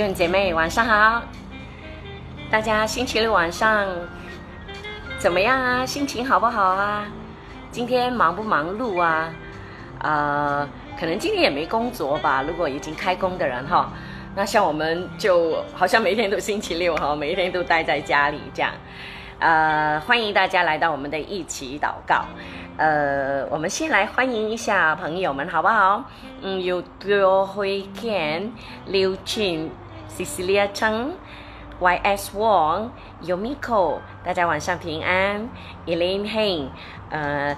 [0.00, 1.22] 兄姐妹，晚上好！
[2.50, 3.86] 大家星期六晚上
[5.18, 5.84] 怎么样啊？
[5.84, 7.04] 心情好不好啊？
[7.70, 9.28] 今天忙不忙碌啊？
[9.98, 10.66] 呃，
[10.98, 12.42] 可能今天也没工作吧。
[12.42, 13.92] 如果已经开工的人哈，
[14.34, 18.72] 那像我们就好像每天都星期六哈，每一天都待在家里这样。
[19.38, 22.24] 呃，欢迎大家来到我们的一起祷告。
[22.78, 26.02] 呃，我们先来欢迎一下朋友们，好不好？
[26.40, 28.50] 嗯，有刘慧健、
[28.86, 29.70] 刘俊、
[30.16, 31.12] Cecilia Cheng、
[31.80, 32.32] Y.S.
[32.36, 32.90] Wang、
[33.22, 35.48] Yomiko，大家晚上平安。
[35.86, 36.68] Elaine Hein，
[37.10, 37.56] 呃，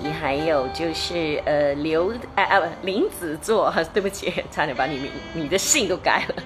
[0.00, 6.42] 你还有就是呃刘啊啊林子座，对不起，差点把你名你的姓都改了。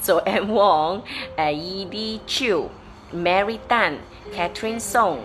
[0.00, 1.02] 左 M Wang，
[1.36, 2.20] 呃 E.D.
[2.26, 2.68] Chu、
[3.14, 3.98] Mary Dan、
[4.34, 5.18] Catherine Song。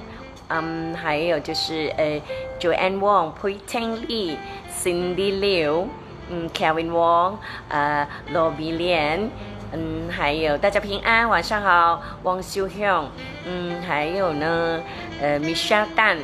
[0.50, 2.22] 嗯，还有就是呃
[2.59, 4.38] ，Joanne Wong、Pui Teng Li、
[4.69, 5.88] Cindy Liu、
[6.30, 7.38] 嗯，Kevin Wong、
[7.69, 9.30] 呃，罗比莲，
[9.74, 13.10] 嗯，还有大家平安，晚上好，汪秀香，
[13.46, 14.80] 嗯，还有呢，
[15.20, 16.20] 呃，Michelle Dan、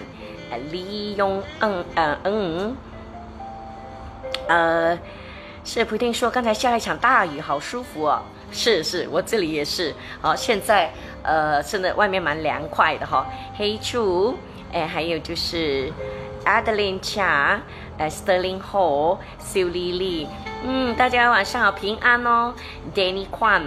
[0.72, 2.78] 李永嗯嗯嗯，
[4.48, 5.00] 呃，
[5.66, 8.22] 是普丁说刚才下了一场大雨，好舒服哦。
[8.52, 9.94] 是是，我这里也是。
[10.22, 10.92] 好，现在
[11.22, 13.26] 呃，真的外面蛮凉快的哈。
[13.56, 14.36] 黑柱，
[14.72, 15.92] 哎，还有就是
[16.46, 17.60] Adeline Chia，
[17.98, 20.28] 呃，Sterling Hall，肖丽丽，
[20.64, 22.54] 嗯，大家晚上好，平安哦。
[22.94, 23.64] Danny Kwan，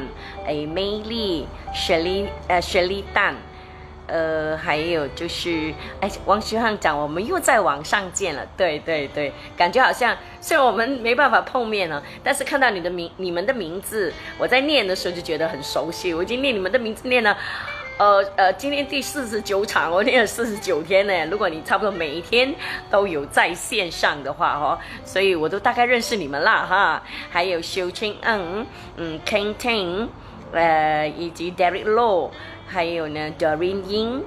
[0.46, 3.34] 哎，美丽，雪莉，呃，雪莉蛋。
[4.08, 16.12] 呃，还有就是，哎，王徐汉讲，我们又在网上见了，对对对，感觉好像虽然我们没办法碰面了，但是看到你的名、你们的名字，我在念的时候就觉得很熟悉。
[16.12, 17.34] 我已经念你们的名字念了，
[17.98, 21.12] 呃呃，今天第四十九场，我练了四十九天呢。
[21.30, 22.52] 如果你差不多每一天
[22.90, 27.02] 都有在线上的话，哈，所以我都大概认识你们啦，哈。
[27.30, 28.66] 还有修清恩，
[28.96, 30.08] 嗯，King Ting，
[30.52, 32.30] 呃，以及 Derek Low。
[32.66, 34.22] 还有呢，Doreen Ying、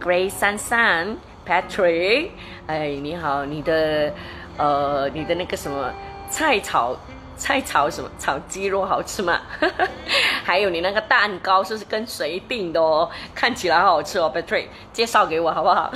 [0.00, 2.28] Grace 珊珊、Patrick，
[2.68, 4.14] 哎，你好，你的
[4.56, 5.92] 呃，你的那个什么
[6.30, 6.96] 菜炒
[7.42, 9.40] 菜炒什么炒鸡肉好吃吗？
[10.46, 13.10] 还有你那个蛋糕是不是跟谁订的哦？
[13.34, 15.92] 看起来好好吃哦，Patrick，介绍给我好不好？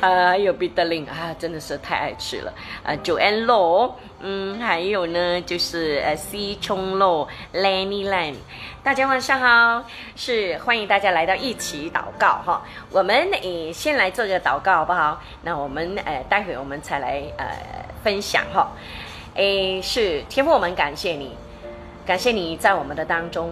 [0.00, 2.52] 还有 b i t e r l i n 啊，真的是太爱吃了
[2.84, 8.36] 啊！Joanne Lo，嗯，还有呢，就是呃，C 冲 Lo、Lenny Lan，
[8.84, 9.84] 大家晚上好，
[10.14, 12.62] 是欢迎大家来到一起祷告哈。
[12.90, 15.20] 我们诶先来做个祷告好不好？
[15.42, 17.46] 那我们呃待会我们才来呃
[18.04, 18.70] 分享哈。
[19.34, 21.34] 诶，是天父，我们感谢你，
[22.04, 23.50] 感谢你在我们的当中。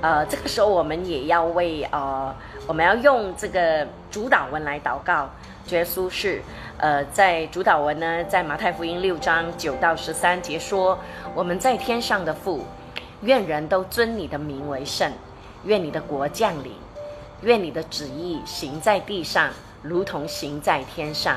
[0.00, 2.34] 呃，这个时候我们也要为呃，
[2.66, 5.30] 我们要用这个主导文来祷告。
[5.70, 6.42] 耶稣是，
[6.78, 10.98] 呃，在主导文呢，在马太福音六章九到十三节说
[11.32, 12.64] ：“我们在天上的父，
[13.22, 15.10] 愿人都尊你的名为圣，
[15.64, 16.72] 愿你的国降临，
[17.42, 19.48] 愿你的旨意行在地上，
[19.80, 21.36] 如同行在天上。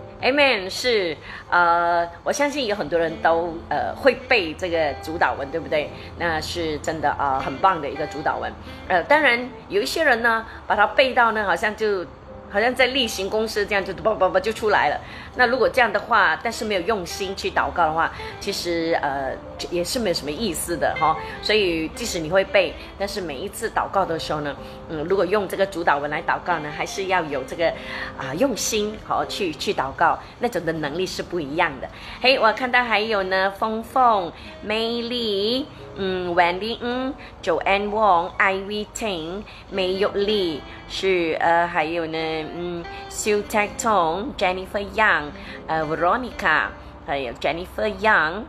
[0.21, 1.15] amen 是
[1.49, 5.89] 呃，我相信有很多人都呃会背这个主导文，对不对？
[6.17, 8.51] 那是真的啊，很棒的一个主导文。
[8.87, 12.05] 呃，当然有一些人呢，把它背到呢，好像就。
[12.53, 14.99] 好像在例行公事这样就叭叭叭就出来了。
[15.37, 19.31] 那如果这样的话，但是没有用心去祷告的话，其实呃
[19.69, 21.15] 也是没有什么意思的哈。
[21.41, 24.55] 所以即使你会背，但是每一次祷告的时候呢，
[24.89, 27.69] 嗯，如果用这个主导文来祷告呢，还是要有这个
[28.17, 31.87] 啊用心好去去祷告，那种的能力是不一样的。
[32.21, 34.31] 嘿，我看到还有呢，峰峰、
[34.61, 35.65] 美丽。
[35.97, 37.13] 嗯，Wendy，嗯
[37.43, 42.17] ，Joanne Wong，Ivy Ting，梅玉丽，是呃，还有呢，
[42.55, 45.23] 嗯，Sue Tong，Jennifer Young，
[45.67, 46.67] 呃，Veronica，
[47.05, 48.43] 还有 Jennifer Young，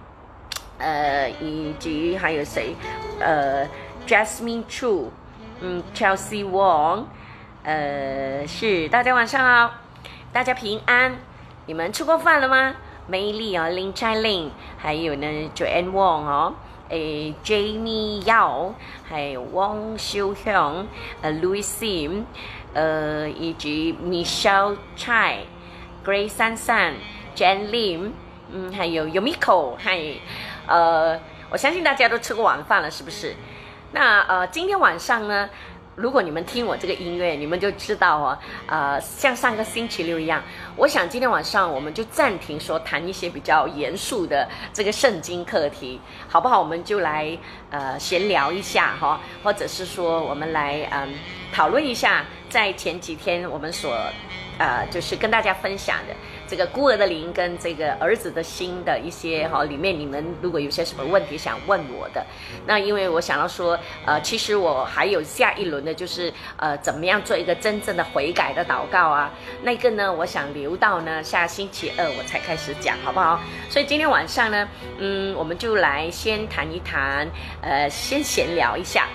[0.82, 2.74] 呃，以及还有谁？
[3.20, 3.64] 呃
[4.04, 5.04] ，Jasmine Chu，
[5.60, 7.04] 嗯，Chelsea Wong，
[7.62, 9.74] 呃，是大家晚上好，
[10.32, 11.16] 大家平安，
[11.66, 12.74] 你们吃过饭了吗？
[13.06, 16.54] 美丽哦，Lin Chai Lin，还有呢，Joanne Wong 哦。
[16.88, 18.74] 诶，Jamie Yao，
[19.08, 20.84] 还有 wang xu hong，
[21.22, 22.24] 呃，Louis Sim，
[22.74, 28.10] 呃，以及 Michelle Chai，Grace San San，Jan Lim，
[28.52, 29.98] 嗯，还有 Yumiko，嗨，
[30.66, 31.18] 呃，
[31.50, 33.34] 我相信大家都吃过晚饭了，是不是？
[33.92, 35.50] 那呃，今天晚上呢，
[35.96, 40.42] 如果你们听我这个音乐，你们就知道哦，呃，像上个星期六一样，
[40.76, 46.58] 我想今天晚上我们就暂停说谈一些比较严肃的这个圣经课题，好不好？
[46.58, 47.36] 我们就来
[47.70, 51.12] 呃闲聊一下哈，或者是说我们来嗯
[51.52, 53.94] 讨论一下，在前几天我们所
[54.58, 56.14] 呃就是跟大家分享的。
[56.52, 62.22] 这个孤儿的灵跟这个儿子的心的一些哈，里面你们如果有些什么问题想问我的，
[62.66, 69.32] 那因为我想要说，呃，其实我还有下一轮的，就是呃，怎么样做一个真正的悔改的祷告啊？
[69.62, 73.40] 那个呢，我想留到呢下星期二我才开始讲，好不好？
[73.70, 74.68] 所以今天晚上呢，
[74.98, 77.26] 嗯，我们就来先谈一谈，
[77.62, 79.08] 呃，先闲聊一下。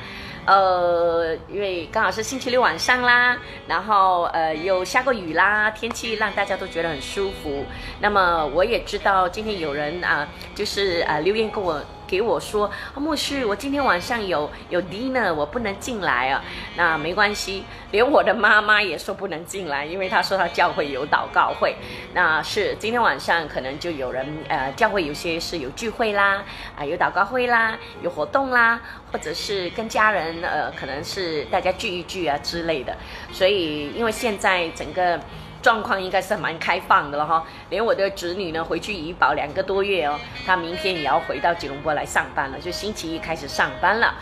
[0.48, 7.66] 呃，因为刚好是星期六晚上啦，然后呃又下过雨啦，天气让大家都觉得很舒服。
[8.00, 11.80] 那么我也知道今天有人啊，就是啊留言跟我。
[12.07, 16.44] 给我说，牧师，我今天晚上有有 dinner，我不能进来啊。
[16.75, 21.75] 那没关系，连我的妈妈也说不能进来，因为她说她教会有祷告会。
[22.13, 26.44] 那是今天晚上可能就有人呃，教会有些是有聚会啦，
[26.77, 28.80] 啊有祷告会啦，有活动啦，
[29.12, 32.95] 或者是跟家人呃，可能是大家聚一聚啊之类的。
[33.33, 35.19] 所以因为现在整个。
[35.68, 44.16] 状况应该是蛮开放的了哈，连我的侄女呢回去怡保两个多月哦，她明天也要回到吉隆坡来上班了，就星期一开始上班了。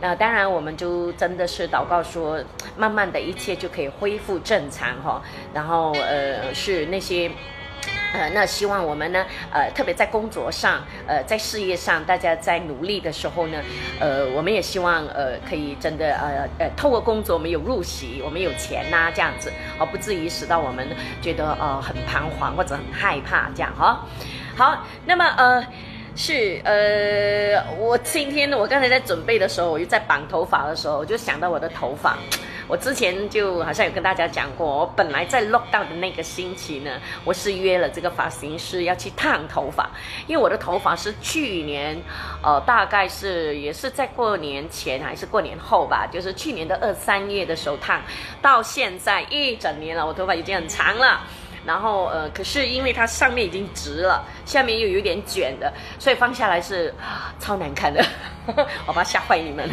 [0.00, 2.42] 那当然，我们就真的是祷告说，
[2.78, 5.22] 慢慢的一切就可以恢复正常哈。
[5.52, 7.30] 然后呃，是那些。
[8.12, 13.62] 呃，那希望我们呢，呃，特别在工作上，呃，在事业上，大家在努力的时候呢，
[14.00, 20.88] 呃，我们也希望，呃，可以真的，呃，呃，透过工作，我们有入息，我们有钱呐，这样子，而不至于使到我们
[21.20, 24.06] 觉得，呃，很彷徨或者很害怕这样哈。
[24.56, 25.64] 好，那么，呃。
[26.20, 32.18] 是，呃，我今天我刚才在准备的时候，我就在绑头发的时候，我就想到我的头发。
[32.68, 39.90] 我之前就好像有跟大家讲过，我本来在 lock down 的那个星期呢，我是约了这个发型师要去烫头发，
[40.26, 41.98] 因为我的头发是去年，
[42.42, 48.02] 呃，大概是也是在过年前还是过年后吧，就是去年的二三月的时候烫，
[48.42, 51.22] 到现在一整年了，我头发已经很长了。
[51.68, 56.94] 然后呃，可是因为它上面已经直了，下面又有点卷的，所以放下来是
[57.38, 58.02] 超难看的，
[58.86, 59.68] 我怕吓坏你们，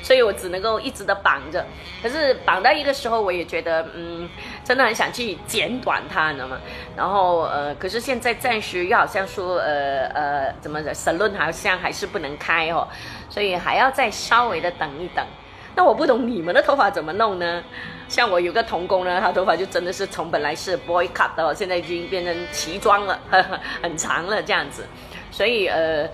[0.00, 1.66] 所以我只能够一直的绑着。
[2.00, 4.30] 可是绑到一个时候，我也觉得嗯，
[4.62, 6.56] 真的很想去剪短它，你知道吗？
[6.96, 12.86] 然后呃，可是现在暂时又好像说呃呃，怎么的，salon 好像还是不能开哦，
[13.28, 15.26] 所以还要再稍微的等一等。
[15.74, 17.64] 那我不懂你们的头发怎么弄呢？
[18.10, 24.84] 像我有个童工呢，他头发就真的是从本来是 boy cut 的，现在已经变成齐装了呵呵， 很长了这样子。
[25.30, 26.08] 所以呃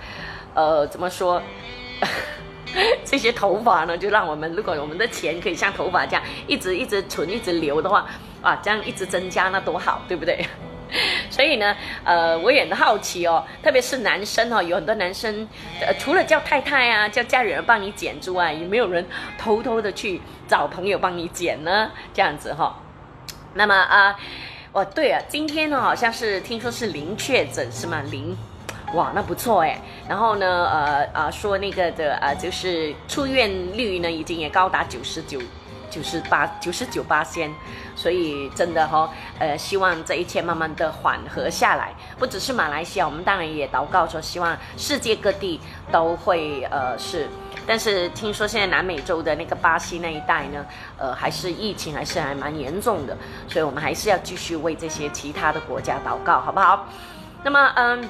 [0.53, 1.41] 呃，怎么说？
[3.03, 8.05] 这些头发呢，就让我们如果我们的钱可以像头发这样一直一直存、一直留的话，
[8.43, 10.45] 啊，这样一直增加那多好，对不对？
[11.29, 15.47] 所以呢，呃，我也很好奇哦，特别是男生哦，有很多男生，
[15.81, 19.05] 呃，除了叫太太啊、叫家里人帮你剪之外，有没有人
[19.37, 21.91] 偷偷的去找朋友帮你剪呢？
[22.13, 22.79] 这样子哈。
[23.53, 24.15] 那么啊，
[24.71, 28.01] 哦对啊，今天呢好像是听说是零确诊是吗？
[28.11, 28.37] 零，
[28.93, 29.79] 哇，那不错哎。
[30.07, 35.39] 然后呢，呃啊，说那个的啊，就是出院率呢已经也高达九十九。
[35.89, 37.53] 九十八九十九八仙，
[37.95, 41.93] 所以真的哈，呃，希望这一切慢慢的缓和下来。
[42.17, 45.59] 不只是马来西亚，我们当然也祷告说，希望世界各地
[45.91, 47.27] 都会呃是。
[47.65, 50.65] 但是听说现在南美洲的那个巴西那一带呢，
[50.97, 53.17] 呃，还是疫情还是还蛮严重的，
[53.47, 56.87] 所以我们还是要继续为这些其他的国家祷告，好不好？
[57.43, 58.09] 那么嗯，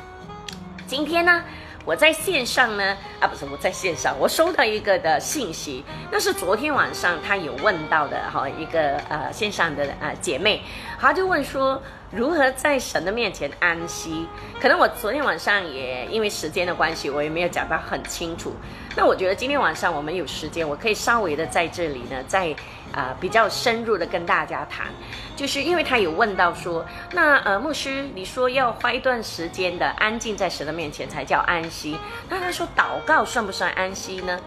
[0.86, 1.44] 今天呢？
[1.88, 10.62] 我在线上呢，啊，不是我在线上，我收到一个的信息，那是昨天晚上他有问到的哈，一个呃线上的呃姐妹，
[11.00, 14.28] 她就问说如何在神的面前安息？
[14.62, 18.52] 可能我昨天晚上也因为时间的关系，我也没有讲到很清楚。
[18.98, 22.54] 那我觉得今天晚上我们有时间，我可以稍微的在这里呢，再
[22.98, 24.88] 啊比较深入的跟大家谈。
[25.36, 31.96] 就是因为他有问到说，那呃牧师，你说要花一段时间的安静在神的面前才叫安息，
[32.28, 34.40] 那他说祷告算不算安息呢？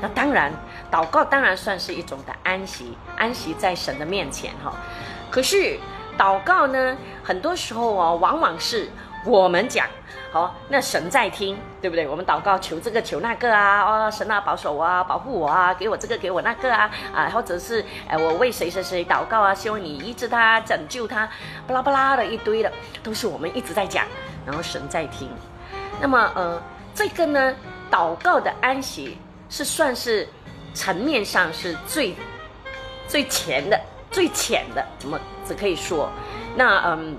[0.00, 0.50] 那当然，
[0.90, 4.72] 祷告当然算是一种的安息，安息在神的面前哈。
[5.30, 5.78] 可是
[6.16, 8.88] 祷告呢，很多时候哦，往往是
[9.26, 9.86] 我们讲。
[10.34, 12.08] 好，那神在听，对不对？
[12.08, 21.28] 我们祷告求这个求那个啊，哦，神啊，保守啊，保护我啊，给我这个给我那个啊，啊，或者是哎，我为谁谁谁祷告啊，希望你医治他，拯救他，
[21.68, 24.04] 巴拉巴拉的一堆的，都是我们一直在讲，
[24.44, 25.30] 然后神在听。
[26.00, 26.60] 那么呃，
[26.92, 27.54] 这个呢，
[27.88, 29.16] 祷告的安息
[29.48, 30.28] 是算是
[30.74, 32.12] 层面上是最
[33.06, 36.08] 最浅的、最浅的，怎么只可以说？
[36.56, 37.16] 那嗯。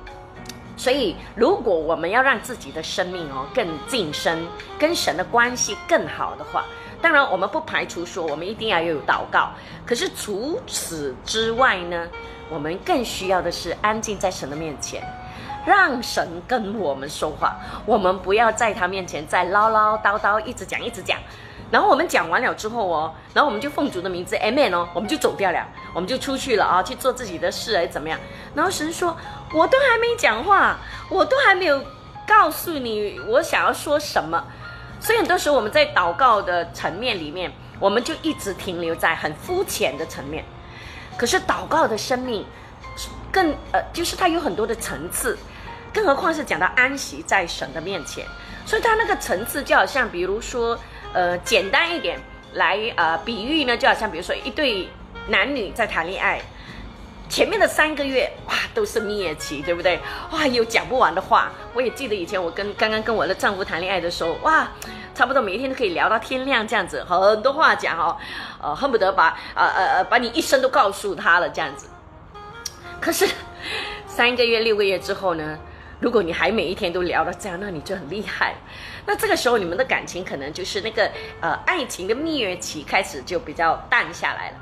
[0.78, 4.46] 所以，如果我们要让自己的生命哦更晋升，
[4.78, 6.66] 跟神的关系更好的话，
[7.02, 9.52] 当然我们不排除说我们一定要有祷告。
[9.86, 12.08] 可是除此之外呢，
[12.50, 15.02] 我们更需要的是安静在神的面前，
[15.66, 17.56] 让神跟我们说话。
[17.86, 21.18] 我们不要在他面前再唠唠叨叨，一直讲一直讲。
[21.72, 28.20] 然后我们讲完了之后哦，然后我们就奉主的名字，Amen 哦，我们就走掉了，我们就出去了啊，去做自己的事哎，怎么样？
[28.54, 29.18] 然后神说，
[29.52, 30.78] 我都还没讲话，
[31.10, 31.84] 我都还没有
[32.28, 34.46] 告诉你我想要说什么。
[35.00, 40.46] 所以很多时候我们在祷告的层面里面，我们就一直停留在很肤浅的层面。
[41.18, 42.46] 可是祷告的生命，
[43.32, 45.38] 更呃，就是它有很多的层次，
[45.92, 48.24] 更何况是讲到安息在神的面前，
[48.66, 50.78] 所以它那个层次就好像，比如说。
[51.16, 52.20] 呃，简单一点
[52.56, 54.90] 来呃比喻呢，就好像比如说一对
[55.30, 56.42] 男女在谈恋爱，
[57.30, 59.98] 前面的三个月哇都是蜜月期，对不对？
[60.32, 61.54] 哇有讲不完的话。
[61.74, 64.68] 我也记得以前我跟刚刚跟我的丈夫谈恋爱的时候，哇，
[65.16, 68.18] 差不多每一天都可以聊到天亮这样子，很多话讲哦，
[68.62, 71.88] 呃恨不得把呃呃呃把你一生都告诉他了这样子。
[73.00, 73.26] 可是
[74.06, 75.58] 三个月六个月之后呢？
[76.02, 78.54] 如果你还每一天都聊到这样，那你就很厉害。
[79.08, 81.10] 那这个时候你们的感情可能就是那个
[81.40, 84.58] 呃爱情的蜜月期开始就比较淡下来了。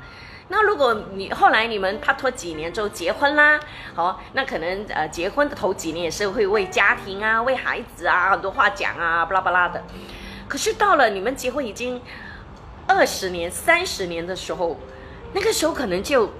[0.48, 3.58] 那如果你后来你们拍拖几年之后结婚啦，
[3.94, 9.82] 好，那可能呃结婚的头几年也是会为家庭啊、为孩子啊很多话讲啊，巴拉巴拉的。
[10.46, 11.98] 可是到了你们结婚已经
[12.86, 14.78] 二十年、三十年的时候，
[15.32, 16.30] 那个时候可能就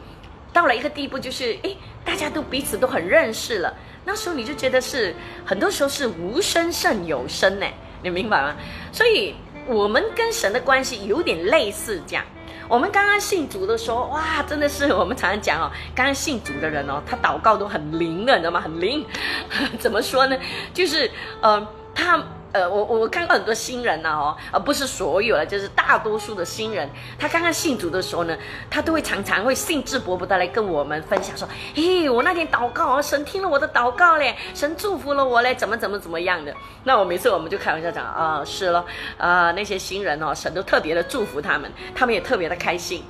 [0.52, 3.74] 到了一个地步，就是诶，大家都彼此都很认识了。
[4.04, 5.14] 那时候你就觉得是
[5.46, 7.66] 很多时候是无声胜有声呢，
[8.04, 8.54] 你明白吗？
[8.92, 9.34] 所以
[9.66, 12.24] 我们跟神的关系有点类似这样。
[12.68, 18.60] 我们刚刚信主的时候，哇，真的是我们常常讲哦，刚刚信主的人哦，他祷告都很灵的，你知道吗？
[18.60, 19.04] 很灵。
[19.80, 20.36] 怎么说呢？
[20.74, 22.22] 就是呃，他。
[22.54, 28.38] 呃，我我看过很多新人呐，哦，而不是所有的，就是大多数的新人，他刚刚信主的时候呢，
[28.70, 36.54] 他都会常常会兴致勃勃的来跟我们分享说，嘿，我那天祷告，神听了我的祷告嘞，神祝福了我嘞，怎么怎么怎么样的。
[36.84, 38.84] 那我每次我们就开玩笑讲，啊，是咯，
[39.18, 43.02] 啊，那些新人哦，神都特别的祝福他们，他们也特别的开心。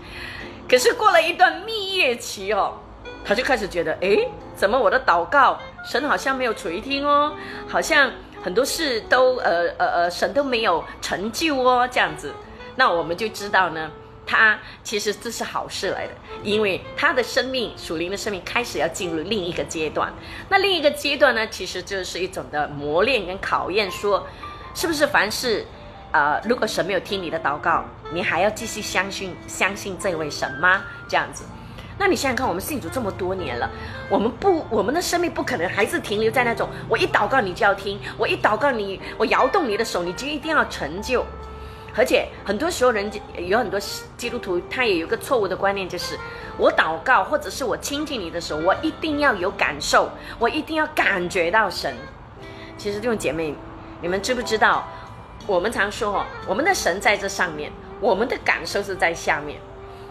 [0.66, 2.78] 可是过了一段蜜月期哦，
[3.22, 7.34] 他就开始觉得，哎，怎么我的祷告，神好像没有垂听哦，
[7.68, 8.10] 好像。
[8.44, 12.30] 很多事都呃呃呃神都没有成就哦，这样子，
[12.76, 13.90] 那我们就知道呢，
[14.26, 20.12] 他其实这是好事来的，因为他的生命属灵的生命开始要进入另一个阶段。
[20.50, 24.26] 那另一个阶段呢，其实就是一种的磨练跟考验，说
[24.74, 25.64] 是不是凡事，
[26.12, 27.82] 呃，如果神没有听你的祷告，
[28.12, 30.84] 你还要继续相信相信这位神吗？
[31.08, 31.44] 这样子。
[31.98, 33.70] 那你想想看，我们信主这么多年了，
[34.08, 41.24] 我们不，我们的生命不可能还是停留在那种我一祷告你就要听，我一祷告你，我摇动你的手你就一定要成就。
[41.96, 43.08] 而且很多时候，人
[43.38, 43.78] 有很多
[44.16, 46.18] 基督徒，他也有个错误的观念，就是
[46.58, 50.10] 我祷告或者是我亲近你的时候，我一定要有感受，
[50.40, 51.94] 我一定要感觉到神。
[52.76, 53.54] 其实这种姐妹，
[54.02, 54.84] 你们知不知道？
[55.46, 57.70] 我们常说哦，我们的神在这上面，
[58.00, 59.60] 我们的感受是在下面。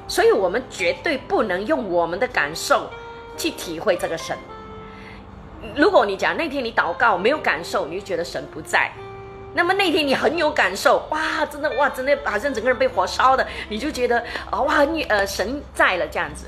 [0.07, 2.89] 所以，我们绝对不能用我们的感受
[3.37, 4.37] 去体会这个神。
[5.75, 8.91] 如果你讲那天你祷告没有感受，你就觉得神不在；
[9.53, 16.47] 那么那天你很有感受，哇，真的哇，真的好像整个人被火烧的，你就觉得啊，哇，你呃神在了这样子。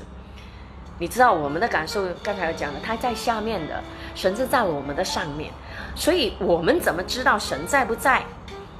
[0.98, 3.82] 你知道我们的感受，刚才有讲了，他在下面的，
[4.14, 5.50] 神是在我们的上面。
[5.94, 8.22] 所以我们怎么知道神在不在？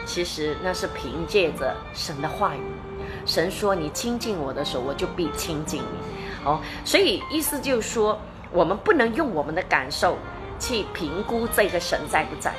[0.04, 2.61] 其实那是凭借着神的话语。
[3.25, 8.21] 神说：“你亲近我的时候，我就必亲近你。”哦，所以意思就是说，
[8.53, 10.17] 我们不能用我们的感受
[10.61, 12.55] 去评估这个神在不在，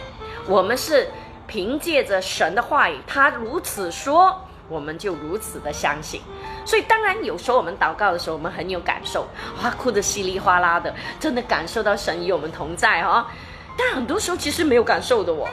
[0.45, 1.07] 我们是
[1.47, 6.19] 凭借着神的话语，他如此说，我们就如此的相信。
[6.65, 9.25] 所以，当然有时候我们祷告的时候，我们很有感受，
[9.63, 13.31] 哇，哭得稀里哗啦的，真的感受到神与我们同在哈。
[13.77, 15.47] 但很多时候其实没有感受的哦，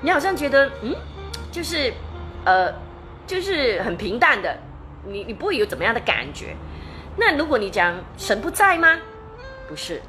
[0.00, 0.96] 你好像觉得，嗯，
[1.52, 1.92] 就是，
[2.46, 2.72] 呃。
[3.26, 4.58] 就是很平淡的，
[5.06, 6.54] 你你不会有怎么样的感觉。
[7.16, 8.98] 那如果你讲神不在吗？
[9.68, 10.02] 不是，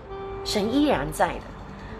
[0.43, 1.41] 神依然在的。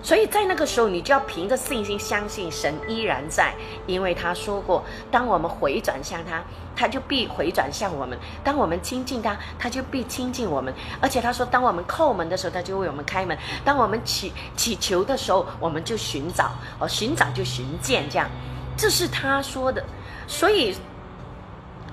[0.01, 3.55] 所以在那个时候，你就要凭着信心相信神依然在，
[3.88, 6.43] 因为他说过，当我们回转向他，
[6.75, 10.72] 他就必回转向我们；当我们亲近他，他就必亲近我们。
[11.01, 18.29] 而且他说，当我们叩门的时候，他就为我们开门；当我们祈祈求的时候，我们就寻找，哦，寻找就寻见，这样，
[18.77, 19.84] 这是他说的。
[20.27, 20.75] 所以。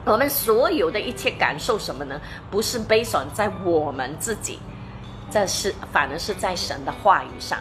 [0.05, 2.21] 我们所有的一切感受什么呢？
[2.51, 4.59] 不是悲伤在我们自己，
[5.31, 7.59] 这是反而是在神的话语上。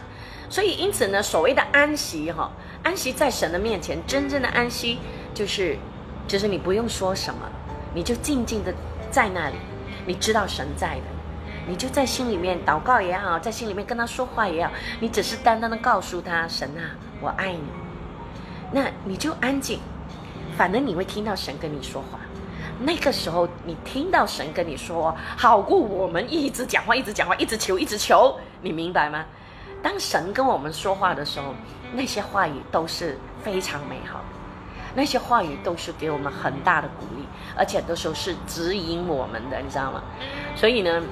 [0.50, 2.50] 所以因此呢，所谓的安息哈，
[2.82, 4.98] 安息在神的面前，真正的安息
[5.32, 5.78] 就是，
[6.26, 7.48] 就是你不用说什么，
[7.94, 8.74] 你就静静的
[9.10, 9.56] 在那里，
[10.04, 11.04] 你知道神在的，
[11.66, 17.64] 你就在心里面祷告也好，在心里面跟他说话也好，你只是单单的告诉他，神啊，我爱你，
[18.72, 19.78] 那你就安静。
[20.54, 22.18] 反正你会听到神跟你说话，
[22.80, 29.24] 那个时候你听到神跟你说，好过我们一直讲话，一直讲话，一直求，一直求，你明白吗？
[29.82, 31.54] 当神跟我们说话的时候，
[31.92, 34.24] 那些话语都是非常美好的，
[34.94, 37.24] 那些话语都是给我们很大的鼓励，
[37.56, 40.02] 而且的时候是指引我们的，你知道吗？
[40.56, 41.02] 所以呢。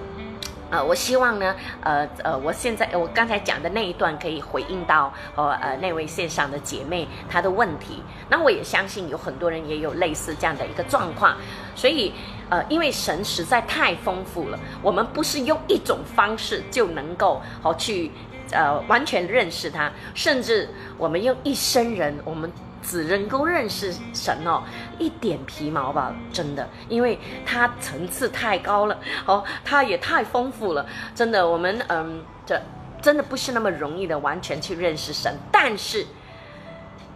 [0.71, 8.03] 呃，我希望呢，呃呃，我现在我刚才讲的那一段可以回应到呃呃那位线上的姐妹她的问题。
[8.29, 11.37] 那我也相信有很多人也有类似这样的一个状况。
[11.75, 12.13] 所以
[12.49, 18.13] 呃，因为神实在太丰富了，我们不是用一种方式就能够好去
[18.53, 22.51] 呃完全认识他，甚至我们用一生人我们。
[22.83, 24.63] 只能够认识神哦，
[24.99, 32.61] 一点皮毛吧，真的，因为它层次太高了哦，它也太丰富了，真的，我们嗯，这
[33.03, 36.07] 真的不是那么容易的完全去认识神，但是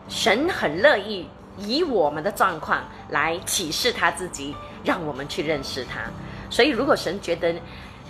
[0.08, 6.00] 神很乐意以我们的状况来启示他自己，让我们去认识他。
[6.50, 7.54] 所以，如果神觉得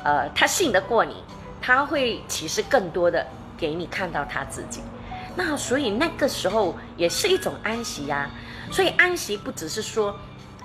[0.03, 1.23] 呃他信得过你，
[1.61, 4.81] 他会启示更多的给你看到他自己。
[5.37, 8.31] 那所以那个时候也是一种安息呀，
[8.71, 10.17] 所以安息不只是说，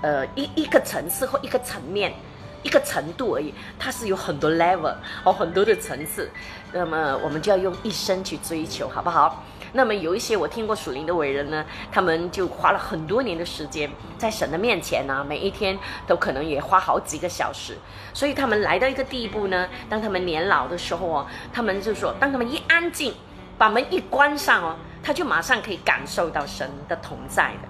[0.01, 2.13] 呃一一个层次或一个层面，
[2.61, 6.29] 一个程度而已，它是有很多 level 哦，很多的层次，
[6.71, 9.43] 那么我们就要用一生去追求，好不好？
[9.73, 15.77] 那么有一些我听过属灵的伟人呢，他们就花了很多年的时间在神的面前呢，每一天
[16.07, 17.75] 都可能也花好几个小时，
[18.13, 23.15] 所以他们来到一个地步呢，当他们年老的时候哦，他们就说，当他们一安静。
[23.59, 27.67] 把门一关上哦，他就马上可以感受到神的同在的。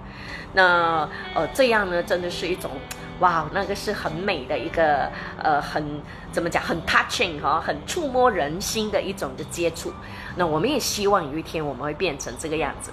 [0.54, 2.70] 那呃，这样呢，真的是一种
[3.18, 5.10] 哇，那个是很美的一个
[5.42, 6.00] 呃，很
[6.32, 9.92] 怎么讲，很 touching 哈，很触摸人心的一种的接触。
[10.36, 12.90] 那我们也希望有一天我们会变成这个样子。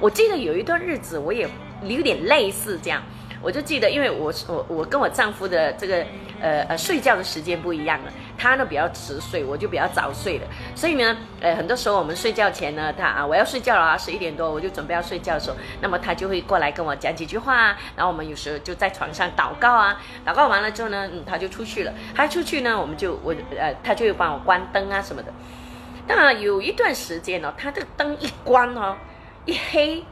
[0.00, 1.48] 我记得有一段日子，我也
[1.82, 3.02] 有点类似这样。
[3.40, 6.04] 我就记得，因为我我我跟我丈夫的这个
[6.40, 25.32] 呃呃睡觉的时间不一样了，他呢比较迟睡，我就比较早睡的，所以呢，呃很多时候我们睡觉前呢，他啊我要睡觉了啊，十一点多我就准备要睡觉的时候，那么他就会过来跟我讲几句话啊，然后我们有时候就在床上祷告啊，祷告完了之后呢，嗯他就出去了，他出去呢，我们就我呃他就会帮我关灯啊什么的，
[26.06, 28.96] 那有一段时间呢，他的灯一关哦，
[29.44, 30.04] 一黑。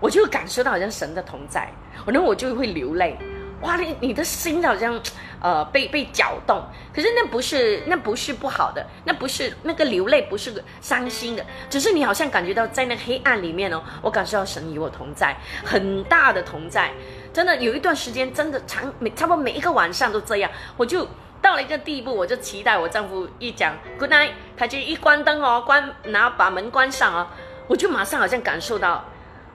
[0.00, 1.68] 我就感受到好像神的同在，
[2.06, 3.18] 可能我就会流泪，
[3.62, 4.94] 哇，你你的心好像，
[5.40, 6.62] 呃，被被搅动。
[6.94, 16.90] 可是那不是那不是不好的，那不是那个流泪不是伤心的，只是你好像感觉到在那黑暗里面哦，我感受到神与我同在，很大的同在。
[17.32, 21.06] 真的有一段时间，真的长每差不多每一个晚上都这样，我就
[21.40, 27.26] 到了一个地步，我就期待我丈夫一讲 good night，他就一关灯哦，关然后把门关上哦，
[27.66, 29.04] 我就马上好像感受到。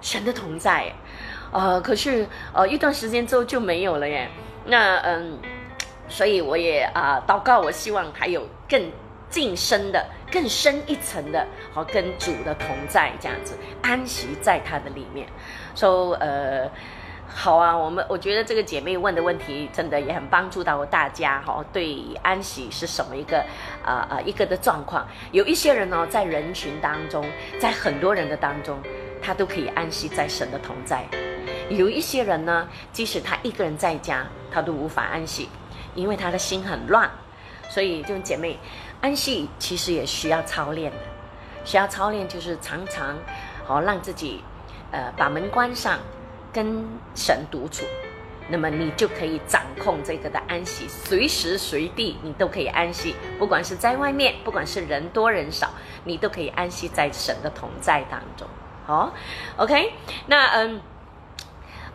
[0.01, 0.93] 神的同在，
[1.49, 4.29] 呃，可是呃一段时间之后就没有了耶。
[4.65, 5.39] 那嗯，
[6.13, 8.79] 所以我也啊祷告，我希望还有更
[9.31, 15.27] 近深的、更深一层的，好跟主的同在这样子，安息在他的里面。
[15.73, 16.69] 说呃
[17.27, 21.65] 好啊，我们我觉得这个姐妹问的问题真的也很帮助到大家哈。
[21.73, 23.43] 对安息是什么一个
[23.83, 25.07] 啊啊一个的状况？
[25.31, 27.25] 有一些人呢在人群当中，
[27.59, 28.77] 在很多人的当中。
[29.25, 31.01] 他都可以安息在神的同在。
[31.69, 35.47] 有一些人呢，即使他一个人在家，他都无法安息，
[35.95, 37.09] 因为他的心很乱。
[37.69, 38.59] 所以，这种姐妹，
[39.01, 40.97] 安息其实也需要操练的。
[41.65, 43.17] 需要操练，就是常常
[43.65, 44.43] 好让自己，
[44.91, 45.99] 呃，把门关上，
[46.51, 47.85] 跟神独处。
[48.49, 53.15] 那么你就可以掌控这个的安息，随时随地你都可以安息。
[53.39, 55.69] 不管是在外面，不管是人多人少，
[56.03, 58.45] 你都可以安息在神的同在当中。
[58.85, 59.13] 好
[59.55, 59.93] ，OK，
[60.27, 60.81] 那嗯，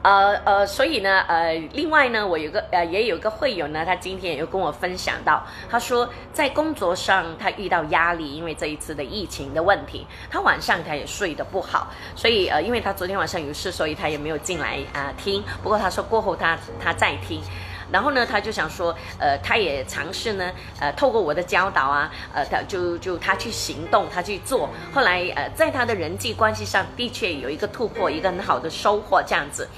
[0.02, 15.42] 呃呃，所以呢，呃，另外呢，我有个呃，也有个会友呢，他今天也有跟我分享到，他说在工作上他遇到压力，因为这一次的疫情的问题，他晚上他也睡得不好，所以呃，因为他昨天晚上有事，所以他也没有进来啊听。
[15.62, 17.42] 不过他说过后他他再听。
[17.90, 29.68] 然后呢，他就想说，呃，他也尝试呢，呃，透过我的教导啊，呃，他就就他去行动，他去做，后来呃，在他的人际关系上的确有一个突破，一个很好的收获这样子。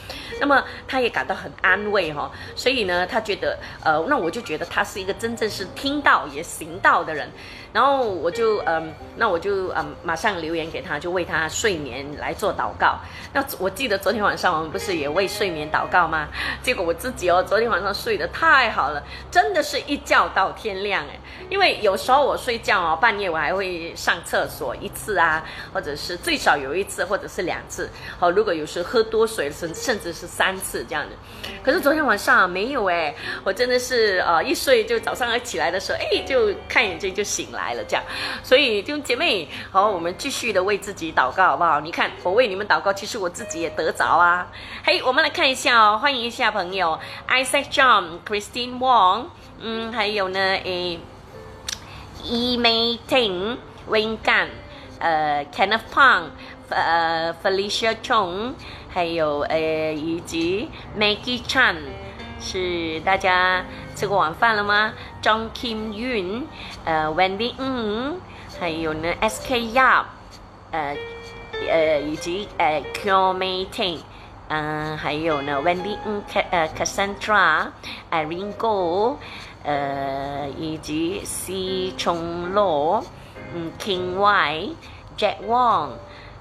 [0.40, 7.30] 那么他也感到很安慰哈，所以呢，他觉得，呃，那我就觉得他是一个真正是听到也行道的人。
[7.72, 12.98] 然后我就嗯，那我就嗯，马上留言给他，就为他睡眠来做祷告。
[13.32, 16.28] 那我记得昨天晚上我们不是也为睡眠祷告吗？
[16.62, 21.18] 结果我自己哦，昨天晚上睡得太好了，真的是一觉到天亮哎。
[21.48, 27.88] 因为有时候我睡觉哦，半夜我还会上厕所一次啊，或者是最少有一次，或者是两次。
[28.18, 31.12] 好，如果有时喝多水，甚甚至是三次这样的。
[31.62, 37.59] 可是昨天晚上没有哎，我真的是呃一睡就早上起来的时候，哎，就看眼睛就醒了。
[37.60, 38.02] 来了，这样，
[38.42, 41.80] 所以就姐妹，好，我们继续的为自己祷告，好不好？
[41.80, 44.46] 你看，我为你们祷告，其实我自己也得着啊。
[44.84, 49.26] 嘿，我们来看一下哦，欢迎一下朋友，Isaac John、Christine Wong，
[49.60, 50.98] 嗯，还有呢，诶
[52.24, 54.48] ，E May Ting、Wayne Gan，
[54.98, 56.24] 呃，Kenneth Pang，
[56.70, 58.54] 呃，Felicia Chong，
[58.88, 61.76] 还有呃，以及 Maggie Chan，
[62.40, 63.64] 是大家
[64.00, 64.94] 吃过晚饭了吗？
[65.20, 66.44] 张 Kim Yun，
[66.86, 68.14] 呃，Wendy Ng，
[68.58, 70.04] 还有呢，SK Yap，
[70.70, 70.96] 呃，
[71.68, 73.98] 呃，以及呃，Kyo Mei Ting，
[74.48, 79.18] 嗯，还有呢，Wendy Ng，呃，Cassandra，Irene Go，
[79.64, 83.04] 呃，以及 C 崇罗，
[83.54, 85.90] 嗯，King Y，Jack Wong，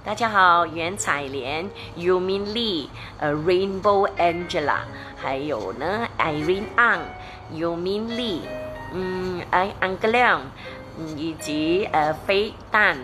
[0.06, 2.88] 大家好，袁彩莲，Yumin Lee，
[3.20, 4.78] 呃，Rainbow Angela，
[5.22, 6.64] 还有呢，Irene
[7.52, 8.42] Ang，Yumin Lee。
[8.92, 10.42] 嗯，哎，安格亮，
[10.98, 12.98] 嗯，以及呃，飞弹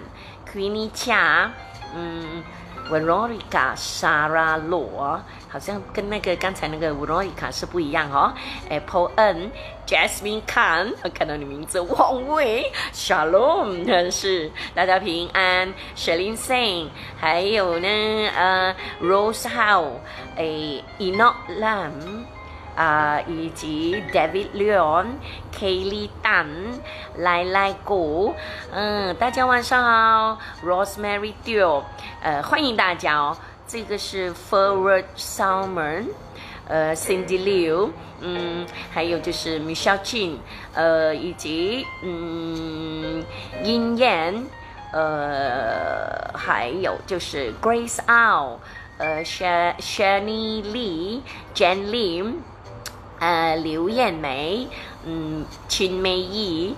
[0.51, 1.51] ，Queenie 恰，
[1.95, 2.43] 嗯
[2.89, 8.34] ，Veronica 莎拉罗，好像跟那个刚才那个 Veronica 是不一样哦。
[8.69, 16.88] Apple N，Jasmine Khan，我看到你名字，王伟，Shalom，是大家平安，Shelin Singh，
[17.19, 17.88] 还有呢，
[18.36, 19.99] 呃，Rose How，
[20.36, 21.36] 哎，Enoch
[22.76, 25.06] 啊，以及 David Leon、
[25.58, 26.48] Kelly Tan、
[27.16, 28.36] 来来谷，
[28.72, 31.84] 嗯，大家晚上好，Rosemary Dio，
[32.22, 33.38] 呃，欢迎大家哦。
[33.66, 36.04] 这个是 Forward Summer，
[36.68, 40.36] 呃，Cindy Liu，嗯，还有就是 Michelle Chin，
[40.74, 43.24] 呃，以及嗯，
[43.64, 44.46] 殷燕，
[44.92, 48.58] 呃，还有就是 Grace Ao，
[48.98, 51.22] 呃，Shani Lee、
[51.56, 52.34] Jan Lim。
[53.19, 54.67] 呃，刘艳梅，
[55.06, 56.75] 嗯，秦美仪，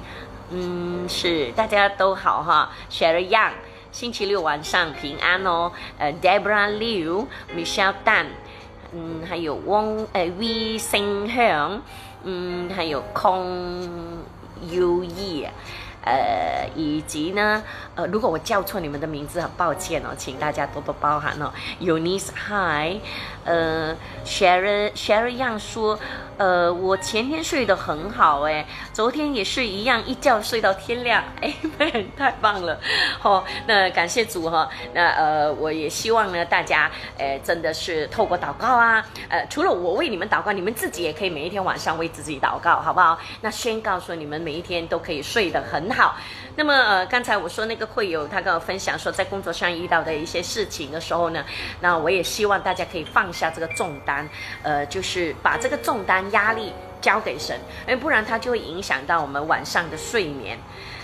[0.51, 2.71] 嗯，是大家都好哈。
[2.91, 3.53] Sherry Young，
[3.91, 5.71] 星期六晚上平安哦。
[5.97, 8.27] 呃，Debra Liu，Michelle Tan，
[8.93, 11.81] 嗯，还有汪呃 V 星香，
[12.23, 14.19] 嗯，还有空
[14.69, 15.47] U E。
[16.05, 17.61] 呃，以及呢，
[17.93, 21.51] 呃，如果我叫错你们的名字，很抱歉哦，请大家多多包涵哦。
[21.81, 23.01] Eunice Hi，
[23.47, 25.97] 呃，Sharon Sharon 样说，
[26.37, 31.51] 呃，我前天睡得很好哎，昨天也是一样，一觉睡到天亮， 哎，
[32.15, 32.79] 太棒了，
[33.19, 43.17] 好，那感谢主哈，那呃，我也希望呢，大家，呃，真的是透过祷告啊，呃，除了我为你们祷告，你们自己也可以每一天晚上为自己祷告，好不好？
[43.41, 45.87] 那宣告说，你们每一天都可以睡得很。
[45.89, 46.15] 好，
[46.57, 51.45] 那么呃，刚才我说那个会友他跟我分享说，在工作上遇到的一些事情的时候呢，
[51.81, 54.27] 那我也希望大家可以放下这个重担，
[54.63, 60.57] 呃，就是把这个重担压力交给神，因为不然它就会影响到我们晚上的睡眠。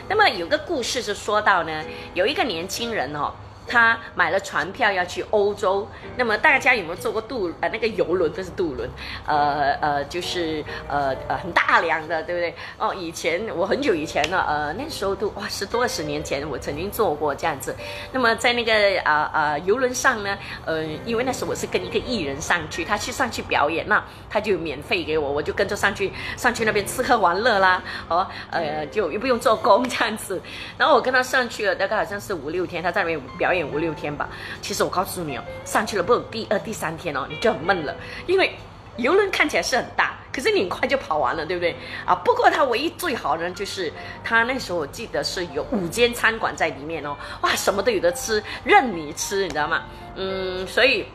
[0.10, 1.84] 那么有个故事是说到呢，
[2.16, 3.32] 有一个年轻人哦。
[3.68, 8.32] 他买了船票要去欧洲，那么大家有没有坐过渡呃那个游轮？
[8.34, 8.90] 这是渡轮，
[9.26, 12.54] 呃呃就是呃呃很大量的，对不对？
[12.78, 17.76] 哦，以前我很久以前了，呃那时候都哇十多二十年前我曾经坐过这样子。
[18.12, 30.42] 那么在那个啊啊游轮上呢，呃因为那时候我是跟一个艺人上去，他去上去表演，那他就免费给我，我就跟着上去上去那边吃喝玩乐啦，哦呃就又不用做工这样子。
[30.78, 33.53] 然后我跟他上去了，大概好像是五六天，他在那边表演。
[33.54, 34.30] 演五六天吧，
[34.62, 38.56] 其实我告诉你哦，上去了不第二、第三天哦，你就很闷了，因为
[38.98, 42.14] 游轮看起来是很大，可是你很快就跑完了，对不对啊？
[42.14, 43.92] 不过它唯一最好的就是
[44.24, 49.82] 它那时候我记得是有五间餐馆在里面哦，哇，什么都有的吃，任你吃，你知道吗？
[50.16, 51.08] 嗯，所以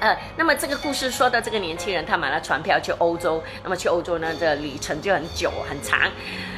[0.00, 6.10] 呃，那么这个故事说到这个年轻人，他买了船票去欧洲，那么去欧洲呢，这旅程就很久很长，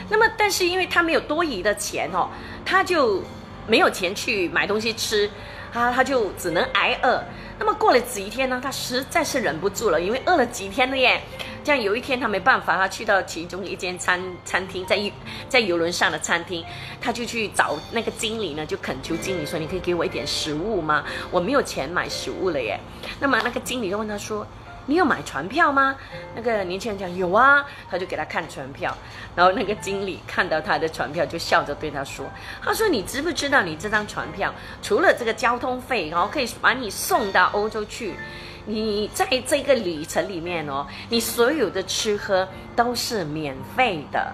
[0.08, 2.30] 那么但是因为他没有多余的钱哦，
[2.64, 3.22] 他就。
[3.68, 5.30] 没有钱去买东西吃，
[5.72, 7.22] 他，他就只能挨饿。
[7.58, 11.20] 那么过了几天呢，他实在是忍不住了，因为饿了几天了耶。
[11.62, 14.98] 这样有一天他没办法，他去到其中一间餐餐厅，在
[15.48, 16.64] 在游轮上的餐厅，
[17.00, 21.04] 他就去找那个经理呢，就恳求经理说：“你可以给我一点食物吗？
[21.30, 22.80] 我没有钱买食物了耶。”
[23.20, 24.46] 那么那个经理就问他说。
[24.88, 25.94] 你有买船票吗？
[26.34, 28.96] 那个年轻人讲有啊，他就给他看船票，
[29.36, 32.24] 然后那个经理看到他的船票，就笑着对他说
[32.64, 38.14] ：“他说你知不知道你这张船票除了这个交通费，然后可以把你送到欧洲去，
[38.64, 44.32] 你在这个旅程里面哦，你所有的吃喝都是免费的。”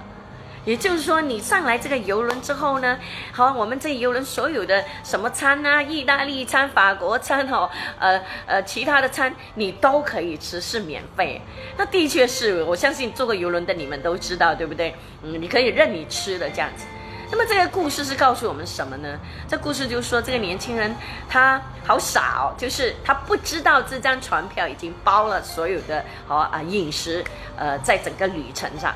[0.64, 2.98] 也就是说，你上来这个游轮之后呢，
[3.32, 11.40] 好，我们这游轮所有的什么餐啊，意大利餐、法国餐哦，呃呃，其他的餐你都可以吃，是免费。
[11.76, 14.94] 那的确是我相信坐过游轮的你们都知道，对不对？
[15.22, 16.86] 嗯，你可以任你吃的这样子。
[17.30, 19.18] 那么这个故事是告诉我们什么呢？
[19.48, 20.94] 这故事就是说，这个年轻人
[21.28, 27.22] 他好傻哦，就是他不知道这张船票已经包了所有的好啊饮食，
[27.56, 28.94] 呃，在整个旅程上。